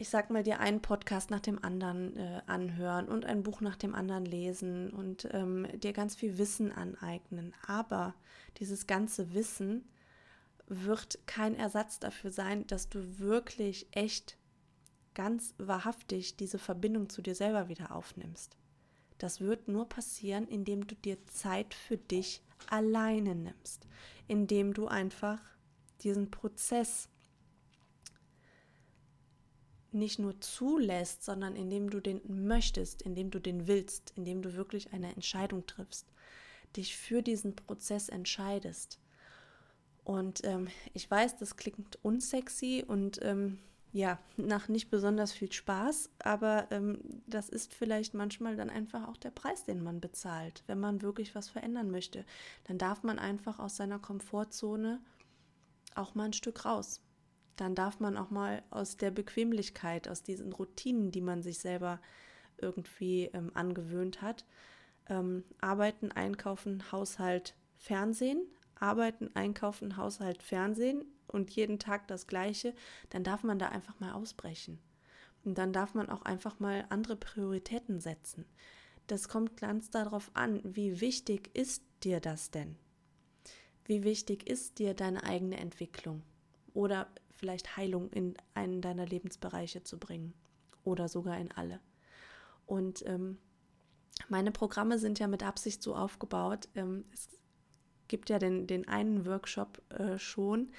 ich 0.00 0.08
sag 0.08 0.30
mal, 0.30 0.42
dir 0.42 0.60
einen 0.60 0.80
Podcast 0.80 1.30
nach 1.30 1.40
dem 1.40 1.62
anderen 1.62 2.16
äh, 2.16 2.40
anhören 2.46 3.06
und 3.06 3.26
ein 3.26 3.42
Buch 3.42 3.60
nach 3.60 3.76
dem 3.76 3.94
anderen 3.94 4.24
lesen 4.24 4.88
und 4.88 5.28
ähm, 5.30 5.66
dir 5.78 5.92
ganz 5.92 6.16
viel 6.16 6.38
Wissen 6.38 6.72
aneignen. 6.72 7.52
Aber 7.66 8.14
dieses 8.56 8.86
ganze 8.86 9.34
Wissen 9.34 9.84
wird 10.66 11.18
kein 11.26 11.54
Ersatz 11.54 11.98
dafür 11.98 12.30
sein, 12.30 12.66
dass 12.66 12.88
du 12.88 13.18
wirklich 13.18 13.88
echt 13.90 14.38
ganz 15.12 15.54
wahrhaftig 15.58 16.34
diese 16.38 16.58
Verbindung 16.58 17.10
zu 17.10 17.20
dir 17.20 17.34
selber 17.34 17.68
wieder 17.68 17.94
aufnimmst. 17.94 18.56
Das 19.18 19.42
wird 19.42 19.68
nur 19.68 19.86
passieren, 19.86 20.48
indem 20.48 20.86
du 20.86 20.94
dir 20.94 21.18
Zeit 21.26 21.74
für 21.74 21.98
dich 21.98 22.40
alleine 22.70 23.34
nimmst, 23.34 23.86
indem 24.28 24.72
du 24.72 24.88
einfach 24.88 25.40
diesen 26.00 26.30
Prozess 26.30 27.10
nicht 29.92 30.18
nur 30.18 30.40
zulässt, 30.40 31.24
sondern 31.24 31.56
indem 31.56 31.90
du 31.90 32.00
den 32.00 32.20
möchtest, 32.46 33.02
indem 33.02 33.30
du 33.30 33.38
den 33.38 33.66
willst, 33.66 34.12
indem 34.16 34.42
du 34.42 34.54
wirklich 34.54 34.92
eine 34.92 35.12
Entscheidung 35.14 35.66
triffst, 35.66 36.06
dich 36.76 36.96
für 36.96 37.22
diesen 37.22 37.56
Prozess 37.56 38.08
entscheidest. 38.08 39.00
Und 40.04 40.44
ähm, 40.44 40.68
ich 40.94 41.10
weiß, 41.10 41.36
das 41.38 41.56
klingt 41.56 41.98
unsexy 42.02 42.84
und 42.86 43.20
ähm, 43.22 43.58
ja, 43.92 44.18
nach 44.36 44.68
nicht 44.68 44.88
besonders 44.90 45.32
viel 45.32 45.50
Spaß, 45.50 46.10
aber 46.20 46.68
ähm, 46.70 47.00
das 47.26 47.48
ist 47.48 47.74
vielleicht 47.74 48.14
manchmal 48.14 48.56
dann 48.56 48.70
einfach 48.70 49.08
auch 49.08 49.16
der 49.16 49.32
Preis, 49.32 49.64
den 49.64 49.82
man 49.82 50.00
bezahlt, 50.00 50.62
wenn 50.68 50.78
man 50.78 51.02
wirklich 51.02 51.34
was 51.34 51.48
verändern 51.48 51.90
möchte. 51.90 52.24
Dann 52.64 52.78
darf 52.78 53.02
man 53.02 53.18
einfach 53.18 53.58
aus 53.58 53.76
seiner 53.76 53.98
Komfortzone 53.98 55.00
auch 55.96 56.14
mal 56.14 56.26
ein 56.26 56.32
Stück 56.32 56.64
raus. 56.64 57.00
Dann 57.60 57.74
darf 57.74 58.00
man 58.00 58.16
auch 58.16 58.30
mal 58.30 58.62
aus 58.70 58.96
der 58.96 59.10
Bequemlichkeit, 59.10 60.08
aus 60.08 60.22
diesen 60.22 60.50
Routinen, 60.50 61.10
die 61.10 61.20
man 61.20 61.42
sich 61.42 61.58
selber 61.58 62.00
irgendwie 62.56 63.26
ähm, 63.34 63.50
angewöhnt 63.52 64.22
hat, 64.22 64.46
ähm, 65.10 65.44
arbeiten, 65.60 66.10
einkaufen, 66.10 66.90
Haushalt, 66.90 67.54
Fernsehen, 67.76 68.40
arbeiten, 68.76 69.28
einkaufen, 69.34 69.98
Haushalt, 69.98 70.42
Fernsehen 70.42 71.04
und 71.26 71.50
jeden 71.50 71.78
Tag 71.78 72.08
das 72.08 72.26
Gleiche, 72.26 72.72
dann 73.10 73.24
darf 73.24 73.42
man 73.42 73.58
da 73.58 73.68
einfach 73.68 74.00
mal 74.00 74.12
ausbrechen. 74.12 74.78
Und 75.44 75.58
dann 75.58 75.74
darf 75.74 75.92
man 75.92 76.08
auch 76.08 76.22
einfach 76.22 76.60
mal 76.60 76.86
andere 76.88 77.16
Prioritäten 77.16 78.00
setzen. 78.00 78.46
Das 79.06 79.28
kommt 79.28 79.58
ganz 79.58 79.90
darauf 79.90 80.30
an, 80.32 80.62
wie 80.64 81.02
wichtig 81.02 81.50
ist 81.52 81.82
dir 82.04 82.20
das 82.20 82.50
denn? 82.50 82.76
Wie 83.84 84.02
wichtig 84.02 84.48
ist 84.48 84.78
dir 84.78 84.94
deine 84.94 85.24
eigene 85.24 85.58
Entwicklung 85.58 86.22
oder 86.72 87.06
vielleicht 87.40 87.76
Heilung 87.76 88.10
in 88.10 88.34
einen 88.54 88.82
deiner 88.82 89.06
Lebensbereiche 89.06 89.82
zu 89.82 89.98
bringen 89.98 90.34
oder 90.84 91.08
sogar 91.08 91.38
in 91.38 91.50
alle? 91.50 91.80
Und 92.66 93.04
ähm, 93.06 93.38
meine 94.28 94.52
Programme 94.52 94.98
sind 94.98 95.18
ja 95.18 95.26
mit 95.26 95.42
Absicht 95.42 95.82
so 95.82 95.96
aufgebaut. 95.96 96.68
Ähm, 96.74 97.04
es 97.12 97.28
gibt 98.06 98.28
ja 98.28 98.38
den, 98.38 98.66
den 98.66 98.86
einen 98.86 99.26
Workshop 99.26 99.80
äh, 99.90 100.18
schon, 100.18 100.70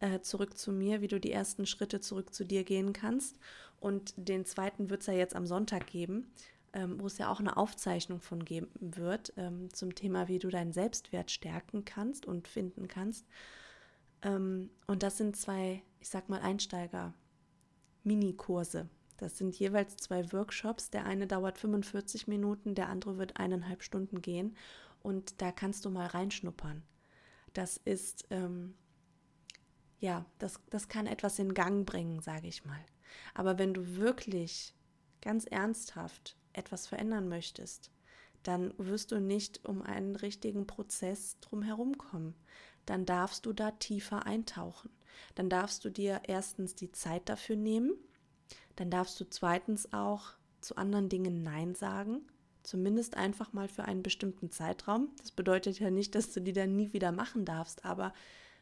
äh, 0.00 0.20
zurück 0.20 0.58
zu 0.58 0.72
mir, 0.72 1.00
wie 1.00 1.08
du 1.08 1.20
die 1.20 1.32
ersten 1.32 1.66
Schritte 1.66 2.00
zurück 2.00 2.34
zu 2.34 2.44
dir 2.44 2.64
gehen 2.64 2.92
kannst. 2.92 3.38
Und 3.78 4.12
den 4.16 4.44
zweiten 4.44 4.90
wird 4.90 5.02
es 5.02 5.06
ja 5.06 5.14
jetzt 5.14 5.36
am 5.36 5.46
Sonntag 5.46 5.86
geben, 5.86 6.32
ähm, 6.72 7.00
wo 7.00 7.06
es 7.06 7.18
ja 7.18 7.30
auch 7.30 7.40
eine 7.40 7.56
Aufzeichnung 7.56 8.20
von 8.20 8.44
geben 8.44 8.70
wird 8.80 9.32
ähm, 9.36 9.72
zum 9.72 9.94
Thema, 9.94 10.28
wie 10.28 10.38
du 10.38 10.48
deinen 10.48 10.72
Selbstwert 10.72 11.30
stärken 11.30 11.84
kannst 11.84 12.26
und 12.26 12.48
finden 12.48 12.88
kannst. 12.88 13.26
Ähm, 14.22 14.70
und 14.86 15.02
das 15.02 15.18
sind 15.18 15.36
zwei, 15.36 15.82
ich 16.00 16.08
sag 16.08 16.28
mal, 16.28 16.40
Einsteiger-Mini-Kurse. 16.40 18.88
Das 19.16 19.38
sind 19.38 19.58
jeweils 19.58 19.96
zwei 19.96 20.32
Workshops. 20.32 20.90
Der 20.90 21.04
eine 21.04 21.26
dauert 21.26 21.58
45 21.58 22.26
Minuten, 22.26 22.74
der 22.74 22.88
andere 22.88 23.18
wird 23.18 23.36
eineinhalb 23.38 23.82
Stunden 23.82 24.22
gehen. 24.22 24.56
Und 25.02 25.42
da 25.42 25.52
kannst 25.52 25.84
du 25.84 25.90
mal 25.90 26.06
reinschnuppern. 26.06 26.82
Das 27.52 27.76
ist 27.78 28.26
ähm, 28.30 28.74
ja, 30.00 30.24
das, 30.38 30.60
das 30.70 30.88
kann 30.88 31.06
etwas 31.06 31.38
in 31.38 31.54
Gang 31.54 31.86
bringen, 31.86 32.20
sage 32.20 32.48
ich 32.48 32.64
mal. 32.64 32.80
Aber 33.34 33.58
wenn 33.58 33.74
du 33.74 33.96
wirklich 33.96 34.74
ganz 35.20 35.44
ernsthaft 35.44 36.36
etwas 36.52 36.86
verändern 36.86 37.28
möchtest, 37.28 37.90
dann 38.42 38.72
wirst 38.78 39.12
du 39.12 39.20
nicht 39.20 39.64
um 39.66 39.82
einen 39.82 40.16
richtigen 40.16 40.66
Prozess 40.66 41.38
drumherum 41.40 41.98
kommen. 41.98 42.34
Dann 42.86 43.06
darfst 43.06 43.46
du 43.46 43.52
da 43.52 43.70
tiefer 43.72 44.26
eintauchen. 44.26 44.90
Dann 45.34 45.48
darfst 45.48 45.84
du 45.84 45.90
dir 45.90 46.22
erstens 46.26 46.74
die 46.74 46.92
Zeit 46.92 47.28
dafür 47.28 47.56
nehmen. 47.56 47.92
Dann 48.76 48.90
darfst 48.90 49.20
du 49.20 49.28
zweitens 49.28 49.92
auch 49.92 50.32
zu 50.60 50.76
anderen 50.76 51.08
Dingen 51.08 51.42
Nein 51.42 51.74
sagen. 51.74 52.22
Zumindest 52.62 53.16
einfach 53.16 53.52
mal 53.52 53.68
für 53.68 53.84
einen 53.84 54.02
bestimmten 54.02 54.50
Zeitraum. 54.50 55.08
Das 55.18 55.30
bedeutet 55.30 55.78
ja 55.78 55.90
nicht, 55.90 56.14
dass 56.14 56.32
du 56.32 56.40
die 56.40 56.52
dann 56.52 56.76
nie 56.76 56.92
wieder 56.92 57.12
machen 57.12 57.44
darfst, 57.44 57.84
aber 57.84 58.12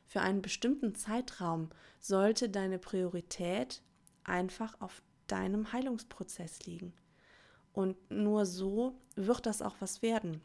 für 0.06 0.20
einen 0.20 0.40
bestimmten 0.40 0.94
Zeitraum 0.94 1.70
sollte 2.00 2.48
deine 2.48 2.78
Priorität 2.78 3.82
einfach 4.24 4.80
auf 4.80 5.02
deinem 5.26 5.72
Heilungsprozess 5.72 6.64
liegen. 6.64 6.94
Und 7.72 7.96
nur 8.10 8.46
so 8.46 8.98
wird 9.16 9.46
das 9.46 9.62
auch 9.62 9.76
was 9.80 10.00
werden. 10.02 10.40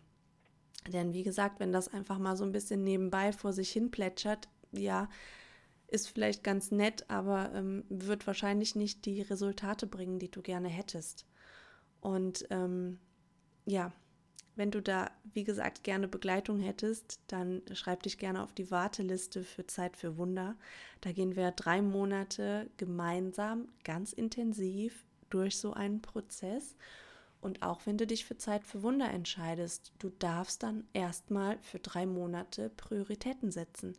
Denn 0.91 1.13
wie 1.13 1.23
gesagt, 1.23 1.59
wenn 1.59 1.71
das 1.71 1.87
einfach 1.87 2.19
mal 2.19 2.35
so 2.35 2.43
ein 2.43 2.51
bisschen 2.51 2.83
nebenbei 2.83 3.31
vor 3.31 3.53
sich 3.53 3.71
hin 3.71 3.91
plätschert, 3.91 4.47
ja, 4.71 5.09
ist 5.87 6.09
vielleicht 6.09 6.43
ganz 6.43 6.71
nett, 6.71 7.09
aber 7.09 7.53
ähm, 7.53 7.83
wird 7.89 8.25
wahrscheinlich 8.25 8.75
nicht 8.75 9.05
die 9.05 9.21
Resultate 9.21 9.85
bringen, 9.85 10.19
die 10.19 10.31
du 10.31 10.41
gerne 10.41 10.67
hättest. 10.67 11.25
Und 12.01 12.45
ähm, 12.49 12.99
ja, 13.65 13.93
wenn 14.55 14.71
du 14.71 14.81
da, 14.81 15.09
wie 15.23 15.43
gesagt, 15.43 15.83
gerne 15.83 16.07
Begleitung 16.07 16.59
hättest, 16.59 17.19
dann 17.27 17.61
schreib 17.73 18.03
dich 18.03 18.17
gerne 18.17 18.43
auf 18.43 18.53
die 18.53 18.69
Warteliste 18.69 19.43
für 19.43 19.65
Zeit 19.65 19.97
für 19.97 20.17
Wunder. 20.17 20.55
Da 21.01 21.11
gehen 21.11 21.35
wir 21.35 21.51
drei 21.51 21.81
Monate 21.81 22.69
gemeinsam, 22.77 23.67
ganz 23.83 24.13
intensiv 24.13 25.05
durch 25.29 25.57
so 25.57 25.73
einen 25.73 26.01
Prozess. 26.01 26.75
Und 27.43 27.61
auch 27.61 27.85
wenn 27.85 27.97
du 27.97 28.07
dich 28.07 28.23
für 28.23 28.37
Zeit 28.37 28.63
für 28.63 28.83
Wunder 28.83 29.11
entscheidest, 29.11 29.91
du 29.99 30.09
darfst 30.09 30.63
dann 30.63 30.87
erstmal 30.93 31.59
für 31.59 31.77
drei 31.77 32.05
Monate 32.05 32.69
Prioritäten 32.69 33.51
setzen. 33.51 33.97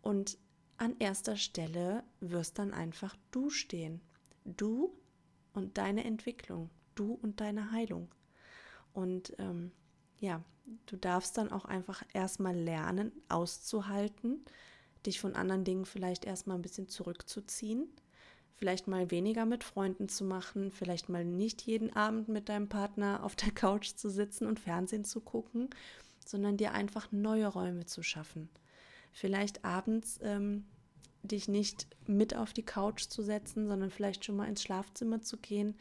Und 0.00 0.36
an 0.78 0.96
erster 0.98 1.36
Stelle 1.36 2.02
wirst 2.18 2.58
dann 2.58 2.74
einfach 2.74 3.14
du 3.30 3.50
stehen. 3.50 4.00
Du 4.44 4.92
und 5.52 5.78
deine 5.78 6.02
Entwicklung, 6.02 6.70
du 6.96 7.12
und 7.12 7.40
deine 7.40 7.70
Heilung. 7.70 8.08
Und 8.92 9.32
ähm, 9.38 9.70
ja, 10.18 10.42
du 10.86 10.96
darfst 10.96 11.38
dann 11.38 11.52
auch 11.52 11.66
einfach 11.66 12.02
erstmal 12.12 12.56
lernen, 12.56 13.12
auszuhalten, 13.28 14.44
dich 15.06 15.20
von 15.20 15.36
anderen 15.36 15.62
Dingen 15.62 15.84
vielleicht 15.84 16.24
erstmal 16.24 16.58
ein 16.58 16.62
bisschen 16.62 16.88
zurückzuziehen, 16.88 17.86
vielleicht 18.62 18.86
mal 18.86 19.10
weniger 19.10 19.44
mit 19.44 19.64
Freunden 19.64 20.08
zu 20.08 20.22
machen, 20.22 20.70
vielleicht 20.70 21.08
mal 21.08 21.24
nicht 21.24 21.62
jeden 21.62 21.92
Abend 21.96 22.28
mit 22.28 22.48
deinem 22.48 22.68
Partner 22.68 23.24
auf 23.24 23.34
der 23.34 23.50
Couch 23.54 23.96
zu 23.96 24.08
sitzen 24.08 24.46
und 24.46 24.60
Fernsehen 24.60 25.02
zu 25.02 25.20
gucken, 25.20 25.68
sondern 26.24 26.56
dir 26.56 26.70
einfach 26.70 27.10
neue 27.10 27.48
Räume 27.48 27.86
zu 27.86 28.04
schaffen. 28.04 28.48
Vielleicht 29.10 29.64
abends 29.64 30.20
ähm, 30.22 30.64
dich 31.24 31.48
nicht 31.48 31.88
mit 32.06 32.36
auf 32.36 32.52
die 32.52 32.62
Couch 32.62 33.08
zu 33.08 33.24
setzen, 33.24 33.66
sondern 33.66 33.90
vielleicht 33.90 34.24
schon 34.24 34.36
mal 34.36 34.46
ins 34.46 34.62
Schlafzimmer 34.62 35.20
zu 35.22 35.38
gehen, 35.38 35.74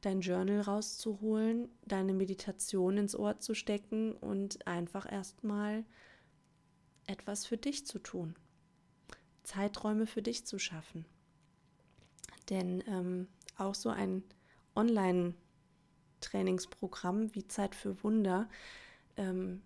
dein 0.00 0.20
Journal 0.20 0.60
rauszuholen, 0.60 1.68
deine 1.84 2.14
Meditation 2.14 2.96
ins 2.96 3.16
Ohr 3.16 3.40
zu 3.40 3.54
stecken 3.54 4.12
und 4.12 4.68
einfach 4.68 5.10
erstmal 5.10 5.84
etwas 7.08 7.44
für 7.44 7.56
dich 7.56 7.88
zu 7.88 7.98
tun. 7.98 8.36
Zeiträume 9.42 10.06
für 10.06 10.22
dich 10.22 10.46
zu 10.46 10.60
schaffen. 10.60 11.06
Denn 12.50 12.84
ähm, 12.86 13.28
auch 13.56 13.74
so 13.74 13.88
ein 13.88 14.22
Online-Trainingsprogramm 14.74 17.34
wie 17.34 17.48
Zeit 17.48 17.74
für 17.74 18.02
Wunder 18.02 18.46
ähm, 19.16 19.62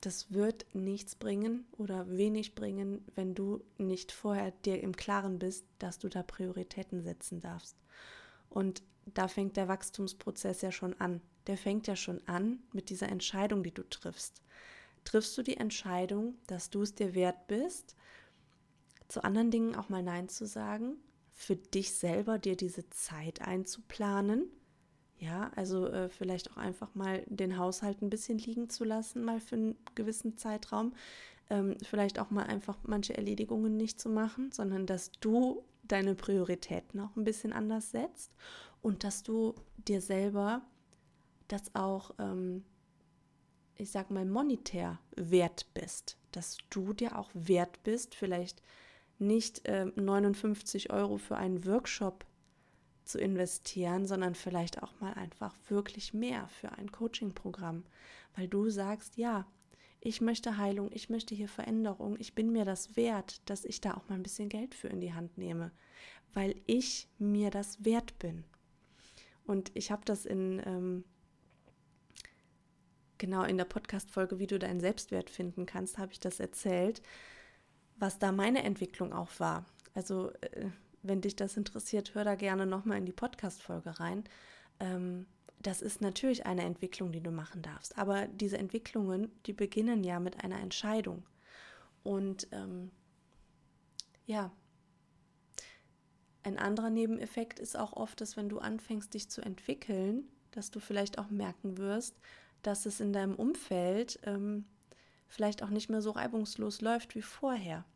das 0.00 0.32
wird 0.32 0.66
nichts 0.74 1.14
bringen 1.14 1.66
oder 1.72 2.08
wenig 2.08 2.54
bringen, 2.54 3.04
wenn 3.14 3.34
du 3.34 3.62
nicht 3.76 4.12
vorher 4.12 4.50
dir 4.64 4.82
im 4.82 4.96
Klaren 4.96 5.38
bist, 5.38 5.66
dass 5.78 5.98
du 5.98 6.08
da 6.08 6.22
Prioritäten 6.22 7.02
setzen 7.02 7.40
darfst. 7.40 7.76
Und 8.48 8.82
da 9.04 9.28
fängt 9.28 9.56
der 9.56 9.68
Wachstumsprozess 9.68 10.62
ja 10.62 10.72
schon 10.72 10.98
an. 11.00 11.20
Der 11.46 11.58
fängt 11.58 11.86
ja 11.86 11.96
schon 11.96 12.26
an 12.26 12.60
mit 12.72 12.88
dieser 12.88 13.08
Entscheidung, 13.08 13.62
die 13.62 13.74
du 13.74 13.82
triffst. 13.82 14.42
Triffst 15.04 15.36
du 15.36 15.42
die 15.42 15.56
Entscheidung, 15.56 16.34
dass 16.46 16.70
du 16.70 16.82
es 16.82 16.94
dir 16.94 17.14
wert 17.14 17.46
bist, 17.46 17.96
zu 19.08 19.22
anderen 19.22 19.50
Dingen 19.50 19.74
auch 19.74 19.88
mal 19.88 20.02
Nein 20.02 20.28
zu 20.28 20.46
sagen, 20.46 20.96
für 21.40 21.56
dich 21.56 21.94
selber 21.94 22.38
dir 22.38 22.56
diese 22.56 22.88
Zeit 22.90 23.40
einzuplanen 23.40 24.50
ja, 25.20 25.50
also 25.54 25.86
äh, 25.86 26.08
vielleicht 26.08 26.50
auch 26.50 26.56
einfach 26.56 26.94
mal 26.94 27.22
den 27.26 27.58
Haushalt 27.58 28.00
ein 28.00 28.08
bisschen 28.08 28.38
liegen 28.38 28.70
zu 28.70 28.84
lassen, 28.84 29.22
mal 29.22 29.38
für 29.38 29.56
einen 29.56 29.76
gewissen 29.94 30.38
Zeitraum. 30.38 30.94
Ähm, 31.50 31.76
vielleicht 31.82 32.18
auch 32.18 32.30
mal 32.30 32.44
einfach 32.44 32.78
manche 32.84 33.16
Erledigungen 33.16 33.76
nicht 33.76 34.00
zu 34.00 34.08
machen, 34.08 34.50
sondern 34.50 34.86
dass 34.86 35.12
du 35.20 35.62
deine 35.82 36.14
Prioritäten 36.14 37.00
auch 37.00 37.14
ein 37.16 37.24
bisschen 37.24 37.52
anders 37.52 37.90
setzt 37.90 38.32
und 38.80 39.04
dass 39.04 39.22
du 39.22 39.54
dir 39.76 40.00
selber 40.00 40.62
das 41.48 41.74
auch, 41.74 42.12
ähm, 42.18 42.64
ich 43.76 43.90
sag 43.90 44.10
mal, 44.10 44.24
monetär 44.24 45.00
wert 45.16 45.66
bist. 45.74 46.16
Dass 46.32 46.56
du 46.70 46.94
dir 46.94 47.18
auch 47.18 47.28
wert 47.34 47.82
bist, 47.82 48.14
vielleicht 48.14 48.62
nicht 49.20 49.66
äh, 49.68 49.86
59 49.86 50.92
Euro 50.92 51.18
für 51.18 51.36
einen 51.36 51.64
Workshop 51.66 52.24
zu 53.04 53.18
investieren, 53.18 54.06
sondern 54.06 54.34
vielleicht 54.34 54.82
auch 54.82 54.92
mal 55.00 55.12
einfach 55.14 55.54
wirklich 55.68 56.14
mehr 56.14 56.48
für 56.48 56.72
ein 56.72 56.92
Coaching-Programm, 56.92 57.84
weil 58.36 58.48
du 58.48 58.70
sagst, 58.70 59.16
ja, 59.16 59.46
ich 60.00 60.20
möchte 60.20 60.56
Heilung, 60.56 60.90
ich 60.92 61.10
möchte 61.10 61.34
hier 61.34 61.48
Veränderung, 61.48 62.16
ich 62.18 62.34
bin 62.34 62.52
mir 62.52 62.64
das 62.64 62.96
wert, 62.96 63.42
dass 63.50 63.64
ich 63.64 63.80
da 63.80 63.94
auch 63.94 64.08
mal 64.08 64.14
ein 64.14 64.22
bisschen 64.22 64.48
Geld 64.48 64.74
für 64.74 64.88
in 64.88 65.00
die 65.00 65.12
Hand 65.12 65.36
nehme, 65.36 65.72
weil 66.32 66.54
ich 66.66 67.08
mir 67.18 67.50
das 67.50 67.84
wert 67.84 68.18
bin. 68.18 68.44
Und 69.44 69.70
ich 69.74 69.90
habe 69.90 70.02
das 70.04 70.24
in 70.24 70.62
ähm, 70.64 71.04
genau 73.18 73.44
in 73.44 73.58
der 73.58 73.66
Podcast-Folge, 73.66 74.38
wie 74.38 74.46
du 74.46 74.58
deinen 74.58 74.80
Selbstwert 74.80 75.30
finden 75.30 75.66
kannst, 75.66 75.98
habe 75.98 76.12
ich 76.12 76.20
das 76.20 76.40
erzählt, 76.40 77.02
was 78.00 78.18
da 78.18 78.32
meine 78.32 78.64
Entwicklung 78.64 79.12
auch 79.12 79.30
war. 79.38 79.64
Also 79.94 80.32
äh, 80.40 80.70
wenn 81.02 81.20
dich 81.20 81.36
das 81.36 81.56
interessiert, 81.56 82.14
hör 82.14 82.24
da 82.24 82.34
gerne 82.34 82.66
nochmal 82.66 82.98
in 82.98 83.06
die 83.06 83.12
Podcast-Folge 83.12 84.00
rein. 84.00 84.24
Ähm, 84.80 85.26
das 85.60 85.82
ist 85.82 86.00
natürlich 86.00 86.46
eine 86.46 86.64
Entwicklung, 86.64 87.12
die 87.12 87.22
du 87.22 87.30
machen 87.30 87.62
darfst. 87.62 87.96
Aber 87.98 88.26
diese 88.26 88.58
Entwicklungen, 88.58 89.30
die 89.46 89.52
beginnen 89.52 90.02
ja 90.02 90.18
mit 90.18 90.42
einer 90.42 90.58
Entscheidung. 90.58 91.26
Und 92.02 92.48
ähm, 92.52 92.90
ja, 94.24 94.50
ein 96.42 96.58
anderer 96.58 96.88
Nebeneffekt 96.88 97.60
ist 97.60 97.78
auch 97.78 97.92
oft, 97.92 98.20
dass 98.22 98.38
wenn 98.38 98.48
du 98.48 98.58
anfängst, 98.58 99.12
dich 99.12 99.28
zu 99.28 99.42
entwickeln, 99.42 100.24
dass 100.52 100.70
du 100.70 100.80
vielleicht 100.80 101.18
auch 101.18 101.28
merken 101.28 101.76
wirst, 101.76 102.18
dass 102.62 102.86
es 102.86 103.00
in 103.00 103.12
deinem 103.12 103.34
Umfeld 103.34 104.18
ähm, 104.24 104.64
vielleicht 105.30 105.62
auch 105.62 105.70
nicht 105.70 105.88
mehr 105.88 106.02
so 106.02 106.10
reibungslos 106.10 106.82
läuft 106.82 107.14
wie 107.14 107.22
vorher 107.22 107.86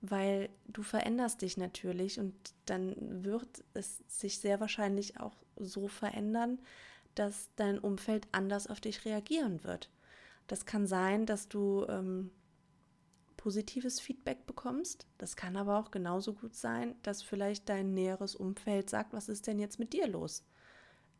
weil 0.00 0.48
du 0.66 0.82
veränderst 0.82 1.42
dich 1.42 1.56
natürlich 1.56 2.18
und 2.18 2.34
dann 2.66 3.24
wird 3.24 3.64
es 3.74 4.02
sich 4.08 4.38
sehr 4.38 4.60
wahrscheinlich 4.60 5.20
auch 5.20 5.36
so 5.56 5.88
verändern, 5.88 6.58
dass 7.14 7.50
dein 7.56 7.78
Umfeld 7.78 8.26
anders 8.32 8.66
auf 8.66 8.80
dich 8.80 9.04
reagieren 9.04 9.62
wird. 9.64 9.90
Das 10.46 10.64
kann 10.64 10.86
sein, 10.86 11.26
dass 11.26 11.48
du 11.48 11.84
ähm, 11.88 12.30
positives 13.36 14.00
Feedback 14.00 14.46
bekommst. 14.46 15.06
Das 15.18 15.36
kann 15.36 15.56
aber 15.56 15.78
auch 15.78 15.90
genauso 15.90 16.32
gut 16.32 16.54
sein, 16.54 16.94
dass 17.02 17.22
vielleicht 17.22 17.68
dein 17.68 17.92
näheres 17.92 18.34
Umfeld 18.34 18.88
sagt, 18.88 19.12
was 19.12 19.28
ist 19.28 19.46
denn 19.46 19.58
jetzt 19.58 19.78
mit 19.78 19.92
dir 19.92 20.08
los? 20.08 20.44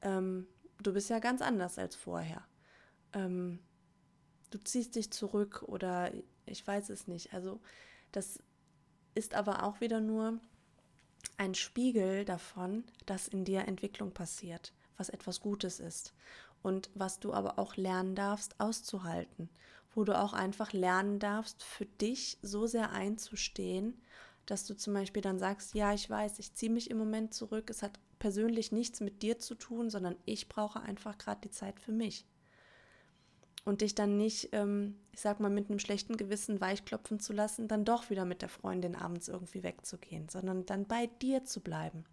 Ähm, 0.00 0.46
du 0.82 0.94
bist 0.94 1.10
ja 1.10 1.18
ganz 1.18 1.42
anders 1.42 1.78
als 1.78 1.96
vorher. 1.96 2.44
Ähm, 3.12 3.58
du 4.50 4.58
ziehst 4.62 4.96
dich 4.96 5.10
zurück 5.10 5.64
oder 5.66 6.12
ich 6.46 6.66
weiß 6.66 6.90
es 6.90 7.06
nicht. 7.06 7.32
Also 7.32 7.60
das 8.12 8.42
ist 9.14 9.34
aber 9.34 9.64
auch 9.64 9.80
wieder 9.80 10.00
nur 10.00 10.38
ein 11.36 11.54
Spiegel 11.54 12.24
davon, 12.24 12.84
dass 13.06 13.28
in 13.28 13.44
dir 13.44 13.66
Entwicklung 13.66 14.12
passiert, 14.12 14.72
was 14.96 15.08
etwas 15.08 15.40
Gutes 15.40 15.80
ist 15.80 16.12
und 16.62 16.90
was 16.94 17.20
du 17.20 17.32
aber 17.32 17.58
auch 17.58 17.76
lernen 17.76 18.14
darfst 18.14 18.58
auszuhalten, 18.60 19.48
wo 19.94 20.04
du 20.04 20.18
auch 20.18 20.32
einfach 20.32 20.72
lernen 20.72 21.18
darfst, 21.18 21.62
für 21.62 21.86
dich 21.86 22.38
so 22.42 22.66
sehr 22.66 22.90
einzustehen, 22.92 24.00
dass 24.46 24.66
du 24.66 24.76
zum 24.76 24.94
Beispiel 24.94 25.22
dann 25.22 25.38
sagst, 25.38 25.74
ja, 25.74 25.94
ich 25.94 26.10
weiß, 26.10 26.38
ich 26.38 26.54
ziehe 26.54 26.72
mich 26.72 26.90
im 26.90 26.98
Moment 26.98 27.32
zurück, 27.34 27.70
es 27.70 27.82
hat 27.82 27.98
persönlich 28.18 28.72
nichts 28.72 29.00
mit 29.00 29.22
dir 29.22 29.38
zu 29.38 29.54
tun, 29.54 29.90
sondern 29.90 30.16
ich 30.26 30.48
brauche 30.48 30.80
einfach 30.80 31.16
gerade 31.18 31.40
die 31.42 31.50
Zeit 31.50 31.80
für 31.80 31.92
mich 31.92 32.26
und 33.64 33.80
dich 33.80 33.94
dann 33.94 34.16
nicht, 34.16 34.50
ähm, 34.52 34.96
ich 35.12 35.20
sag 35.20 35.40
mal, 35.40 35.50
mit 35.50 35.68
einem 35.68 35.78
schlechten 35.78 36.16
Gewissen 36.16 36.60
weichklopfen 36.60 37.20
zu 37.20 37.32
lassen, 37.32 37.68
dann 37.68 37.84
doch 37.84 38.10
wieder 38.10 38.24
mit 38.24 38.42
der 38.42 38.48
Freundin 38.48 38.96
abends 38.96 39.28
irgendwie 39.28 39.62
wegzugehen, 39.62 40.28
sondern 40.28 40.66
dann 40.66 40.86
bei 40.86 41.06
dir 41.20 41.44
zu 41.44 41.60
bleiben 41.60 42.04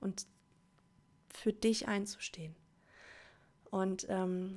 und 0.00 0.26
für 1.32 1.52
dich 1.52 1.88
einzustehen. 1.88 2.54
Und 3.70 4.06
ähm, 4.08 4.54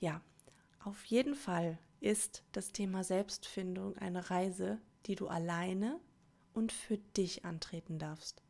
ja, 0.00 0.20
auf 0.84 1.04
jeden 1.06 1.34
Fall 1.34 1.78
ist 2.00 2.44
das 2.52 2.72
Thema 2.72 3.02
Selbstfindung 3.02 3.96
eine 3.96 4.30
Reise, 4.30 4.78
die 5.06 5.16
du 5.16 5.28
alleine 5.28 5.98
und 6.52 6.72
für 6.72 6.98
dich 7.16 7.44
antreten 7.44 7.98
darfst, 7.98 8.42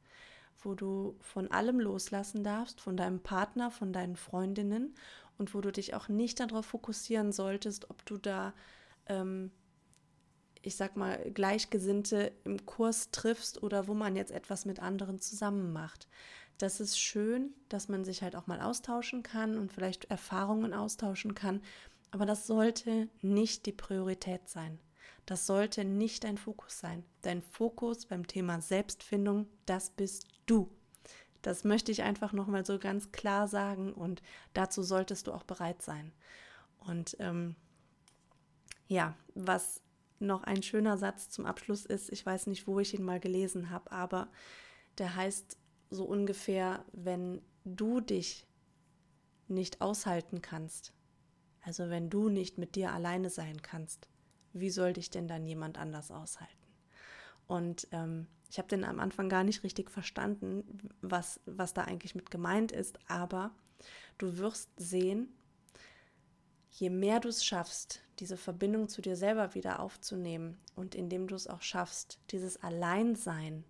wo 0.59 0.75
du 0.75 1.17
von 1.21 1.51
allem 1.51 1.81
loslassen 1.81 2.45
darfst, 2.45 2.81
von 2.81 2.97
deinem 2.97 3.21
Partner, 3.21 3.71
von 3.71 3.93
deinen 3.93 4.17
Freundinnen 4.17 4.95
und 5.39 5.55
wo 5.55 5.61
du 5.61 5.73
dich 5.73 5.95
auch 5.95 6.09
nicht 6.09 6.41
darauf 6.41 6.67
fokussieren 6.67 7.33
solltest, 7.33 7.91
ob 7.91 8.05
du 8.05 8.19
da, 8.19 8.53
ähm, 9.07 9.51
ich 10.63 10.77
sag 10.77 10.97
mal, 10.97 11.19
Gleichgesinnte 11.33 12.33
im 12.45 12.67
Kurs 12.67 13.11
triffst 13.11 13.63
oder 13.63 13.87
wo 13.87 13.95
man 13.95 14.17
jetzt 14.17 14.33
etwas 14.33 14.65
mit 14.65 14.81
anderen 14.81 15.21
zusammen 15.21 15.73
macht. 15.73 16.09
Das 16.59 16.81
ist 16.81 16.99
schön, 16.99 17.55
dass 17.69 17.89
man 17.89 18.05
sich 18.05 18.23
halt 18.23 18.35
auch 18.35 18.49
mal 18.49 18.61
austauschen 18.61 19.23
kann 19.23 19.57
und 19.57 19.73
vielleicht 19.73 20.07
Erfahrungen 20.07 20.75
austauschen 20.75 21.35
kann, 21.35 21.63
aber 22.11 22.27
das 22.27 22.47
sollte 22.47 23.09
nicht 23.23 23.67
die 23.67 23.73
Priorität 23.73 24.49
sein. 24.49 24.81
Das 25.27 25.47
sollte 25.47 25.85
nicht 25.85 26.25
dein 26.25 26.39
Fokus 26.39 26.79
sein. 26.79 27.05
Dein 27.23 27.43
Fokus 27.43 28.07
beim 28.07 28.27
Thema 28.27 28.61
Selbstfindung, 28.61 29.47
das 29.67 29.91
bist 29.91 30.27
du. 30.47 30.71
Das 31.43 31.65
möchte 31.65 31.93
ich 31.93 32.03
einfach 32.03 32.33
nochmal 32.33 32.67
so 32.67 32.79
ganz 32.79 33.13
klar 33.13 33.49
sagen 33.49 33.93
und 33.93 34.23
dazu 34.55 34.83
solltest 34.83 35.27
du 35.27 35.33
auch 35.33 35.45
bereit 35.45 35.83
sein. 35.83 36.13
Und 36.79 37.17
ähm, 37.21 37.55
ja, 38.89 39.15
was 39.35 39.81
noch 40.19 40.45
ein 40.45 40.63
schöner 40.63 40.99
Satz 40.99 41.31
zum 41.31 41.47
Abschluss 41.47 41.87
ist, 41.87 42.11
ich 42.11 42.25
weiß 42.25 42.49
nicht, 42.49 42.67
wo 42.67 42.81
ich 42.81 42.95
ihn 42.95 43.05
mal 43.05 43.21
gelesen 43.21 43.71
habe, 43.71 43.93
aber 43.93 44.29
der 44.99 45.15
heißt 45.15 45.57
so 45.91 46.05
ungefähr, 46.05 46.85
wenn 46.93 47.41
du 47.65 48.01
dich 48.01 48.47
nicht 49.47 49.81
aushalten 49.81 50.43
kannst, 50.43 50.93
also 51.63 51.89
wenn 51.89 52.11
du 52.11 52.29
nicht 52.29 52.59
mit 52.59 52.75
dir 52.75 52.93
alleine 52.93 53.31
sein 53.31 53.63
kannst, 53.63 54.09
wie 54.53 54.71
soll 54.71 54.93
dich 54.93 55.11
denn 55.11 55.29
dann 55.29 55.47
jemand 55.47 55.79
anders 55.79 56.11
aushalten? 56.11 56.55
Und 57.47 57.89
ähm, 57.93 58.27
ich 58.51 58.59
habe 58.59 58.69
den 58.69 58.85
am 58.85 59.01
Anfang 59.01 59.29
gar 59.29 59.45
nicht 59.45 59.63
richtig 59.63 59.91
verstanden, 59.91 60.65
was, 61.03 61.41
was 61.45 61.75
da 61.75 61.83
eigentlich 61.83 62.15
mit 62.15 62.31
gemeint 62.31 62.73
ist, 62.73 62.99
aber 63.09 63.51
du 64.17 64.39
wirst 64.39 64.71
sehen, 64.77 65.29
je 66.71 66.91
mehr 66.91 67.21
du 67.21 67.29
es 67.29 67.45
schaffst, 67.45 68.03
diese 68.19 68.37
Verbindung 68.37 68.89
zu 68.89 69.03
dir 69.03 69.17
selber 69.17 69.55
wieder 69.55 69.81
aufzunehmen 69.81 70.59
und 70.77 70.95
indem 70.95 71.27
du 71.27 71.35
es 71.35 71.47
auch 71.47 71.63
schaffst, 71.63 72.19
dieses 72.31 72.63
Alleinsein, 72.63 73.65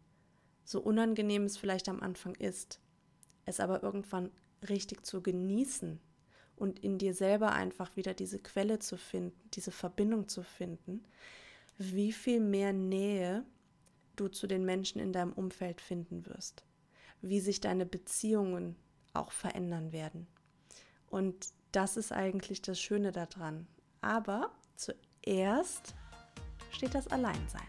so 0.64 0.80
unangenehm 0.80 1.44
es 1.44 1.56
vielleicht 1.56 1.88
am 1.88 2.00
Anfang 2.00 2.34
ist, 2.36 2.80
es 3.46 3.60
aber 3.60 3.82
irgendwann 3.82 4.30
richtig 4.68 5.04
zu 5.04 5.22
genießen 5.22 6.00
und 6.56 6.78
in 6.80 6.98
dir 6.98 7.14
selber 7.14 7.52
einfach 7.52 7.96
wieder 7.96 8.14
diese 8.14 8.38
Quelle 8.38 8.78
zu 8.78 8.96
finden, 8.96 9.38
diese 9.54 9.70
Verbindung 9.70 10.28
zu 10.28 10.42
finden, 10.42 11.04
wie 11.78 12.12
viel 12.12 12.40
mehr 12.40 12.72
Nähe 12.72 13.44
du 14.18 14.28
zu 14.28 14.46
den 14.46 14.64
Menschen 14.64 15.00
in 15.00 15.12
deinem 15.12 15.32
Umfeld 15.32 15.80
finden 15.80 16.26
wirst, 16.26 16.64
wie 17.20 17.40
sich 17.40 17.60
deine 17.60 17.86
Beziehungen 17.86 18.76
auch 19.14 19.32
verändern 19.32 19.92
werden. 19.92 20.26
Und 21.08 21.48
das 21.72 21.96
ist 21.96 22.12
eigentlich 22.12 22.62
das 22.62 22.80
Schöne 22.80 23.12
daran. 23.12 23.66
Aber 24.00 24.50
zuerst 24.76 25.94
steht 26.70 26.94
das 26.94 27.08
Alleinsein. 27.08 27.66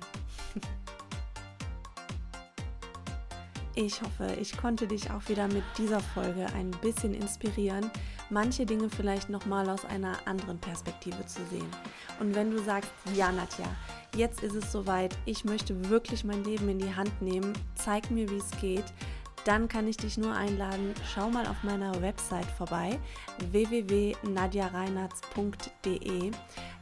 Ich 3.81 4.01
hoffe, 4.01 4.35
ich 4.41 4.57
konnte 4.57 4.87
dich 4.87 5.09
auch 5.09 5.29
wieder 5.29 5.47
mit 5.47 5.63
dieser 5.77 6.01
Folge 6.01 6.47
ein 6.47 6.69
bisschen 6.81 7.13
inspirieren, 7.13 7.89
manche 8.29 8.65
Dinge 8.65 8.89
vielleicht 8.89 9.29
nochmal 9.29 9.69
aus 9.69 9.85
einer 9.85 10.17
anderen 10.25 10.59
Perspektive 10.59 11.25
zu 11.25 11.39
sehen. 11.45 11.69
Und 12.19 12.35
wenn 12.35 12.51
du 12.51 12.61
sagst, 12.61 12.91
ja 13.15 13.31
Nadja, 13.31 13.67
jetzt 14.17 14.43
ist 14.43 14.55
es 14.55 14.73
soweit, 14.73 15.17
ich 15.23 15.45
möchte 15.45 15.89
wirklich 15.89 16.25
mein 16.25 16.43
Leben 16.43 16.67
in 16.67 16.79
die 16.79 16.93
Hand 16.93 17.21
nehmen, 17.21 17.53
zeig 17.75 18.11
mir, 18.11 18.29
wie 18.29 18.39
es 18.39 18.51
geht, 18.59 18.83
dann 19.45 19.69
kann 19.69 19.87
ich 19.87 19.95
dich 19.95 20.17
nur 20.17 20.35
einladen, 20.35 20.93
schau 21.13 21.29
mal 21.29 21.47
auf 21.47 21.63
meiner 21.63 22.01
Website 22.01 22.51
vorbei, 22.57 22.99
www.nadjareinartz.de. 23.49 26.31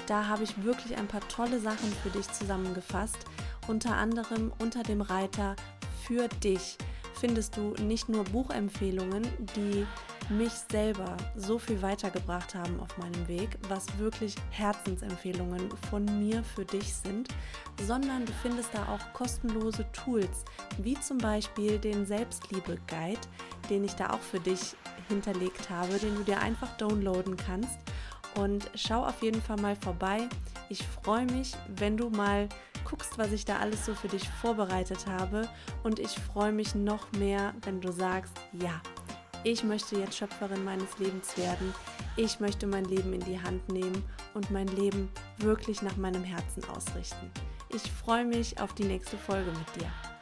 Da 0.07 0.25
habe 0.25 0.43
ich 0.43 0.63
wirklich 0.63 0.97
ein 0.97 1.07
paar 1.07 1.21
tolle 1.27 1.59
Sachen 1.59 1.93
für 2.01 2.09
dich 2.09 2.27
zusammengefasst, 2.31 3.19
unter 3.67 3.95
anderem 3.95 4.51
unter 4.57 4.81
dem 4.81 5.01
Reiter 5.01 5.55
für 6.07 6.29
dich 6.41 6.77
findest 7.19 7.57
du 7.57 7.73
nicht 7.83 8.07
nur 8.07 8.23
Buchempfehlungen, 8.23 9.27
die 9.55 9.85
mich 10.29 10.53
selber 10.69 11.17
so 11.35 11.57
viel 11.57 11.81
weitergebracht 11.81 12.53
haben 12.53 12.79
auf 12.79 12.97
meinem 12.97 13.27
Weg, 13.27 13.57
was 13.69 13.85
wirklich 13.97 14.35
Herzensempfehlungen 14.51 15.69
von 15.89 16.05
mir 16.19 16.43
für 16.43 16.65
dich 16.65 16.93
sind, 16.93 17.29
sondern 17.85 18.25
du 18.25 18.31
findest 18.41 18.69
da 18.73 18.87
auch 18.87 19.13
kostenlose 19.13 19.85
Tools, 19.91 20.45
wie 20.77 20.99
zum 20.99 21.17
Beispiel 21.17 21.77
den 21.77 22.05
Selbstliebe-Guide, 22.05 23.19
den 23.69 23.83
ich 23.83 23.93
da 23.93 24.11
auch 24.11 24.19
für 24.19 24.39
dich 24.39 24.75
hinterlegt 25.07 25.69
habe, 25.69 25.97
den 25.97 26.15
du 26.15 26.23
dir 26.23 26.39
einfach 26.39 26.75
downloaden 26.77 27.35
kannst. 27.37 27.79
Und 28.35 28.69
schau 28.75 29.03
auf 29.03 29.23
jeden 29.23 29.41
Fall 29.41 29.57
mal 29.57 29.75
vorbei. 29.75 30.27
Ich 30.69 30.83
freue 30.83 31.25
mich, 31.25 31.53
wenn 31.77 31.97
du 31.97 32.09
mal 32.09 32.47
guckst, 32.87 33.17
was 33.17 33.31
ich 33.31 33.45
da 33.45 33.57
alles 33.57 33.85
so 33.85 33.93
für 33.93 34.07
dich 34.07 34.27
vorbereitet 34.41 35.07
habe. 35.07 35.47
Und 35.83 35.99
ich 35.99 36.11
freue 36.11 36.51
mich 36.51 36.75
noch 36.75 37.11
mehr, 37.13 37.53
wenn 37.63 37.81
du 37.81 37.91
sagst, 37.91 38.33
ja, 38.53 38.81
ich 39.43 39.63
möchte 39.63 39.97
jetzt 39.97 40.17
Schöpferin 40.17 40.63
meines 40.63 40.97
Lebens 40.97 41.37
werden. 41.37 41.73
Ich 42.15 42.39
möchte 42.39 42.65
mein 42.65 42.85
Leben 42.85 43.13
in 43.13 43.21
die 43.21 43.41
Hand 43.41 43.69
nehmen 43.69 44.03
und 44.33 44.51
mein 44.51 44.67
Leben 44.67 45.09
wirklich 45.37 45.81
nach 45.81 45.97
meinem 45.97 46.23
Herzen 46.23 46.63
ausrichten. 46.75 47.31
Ich 47.69 47.91
freue 47.91 48.25
mich 48.25 48.59
auf 48.59 48.73
die 48.73 48.85
nächste 48.85 49.17
Folge 49.17 49.51
mit 49.51 49.81
dir. 49.81 50.16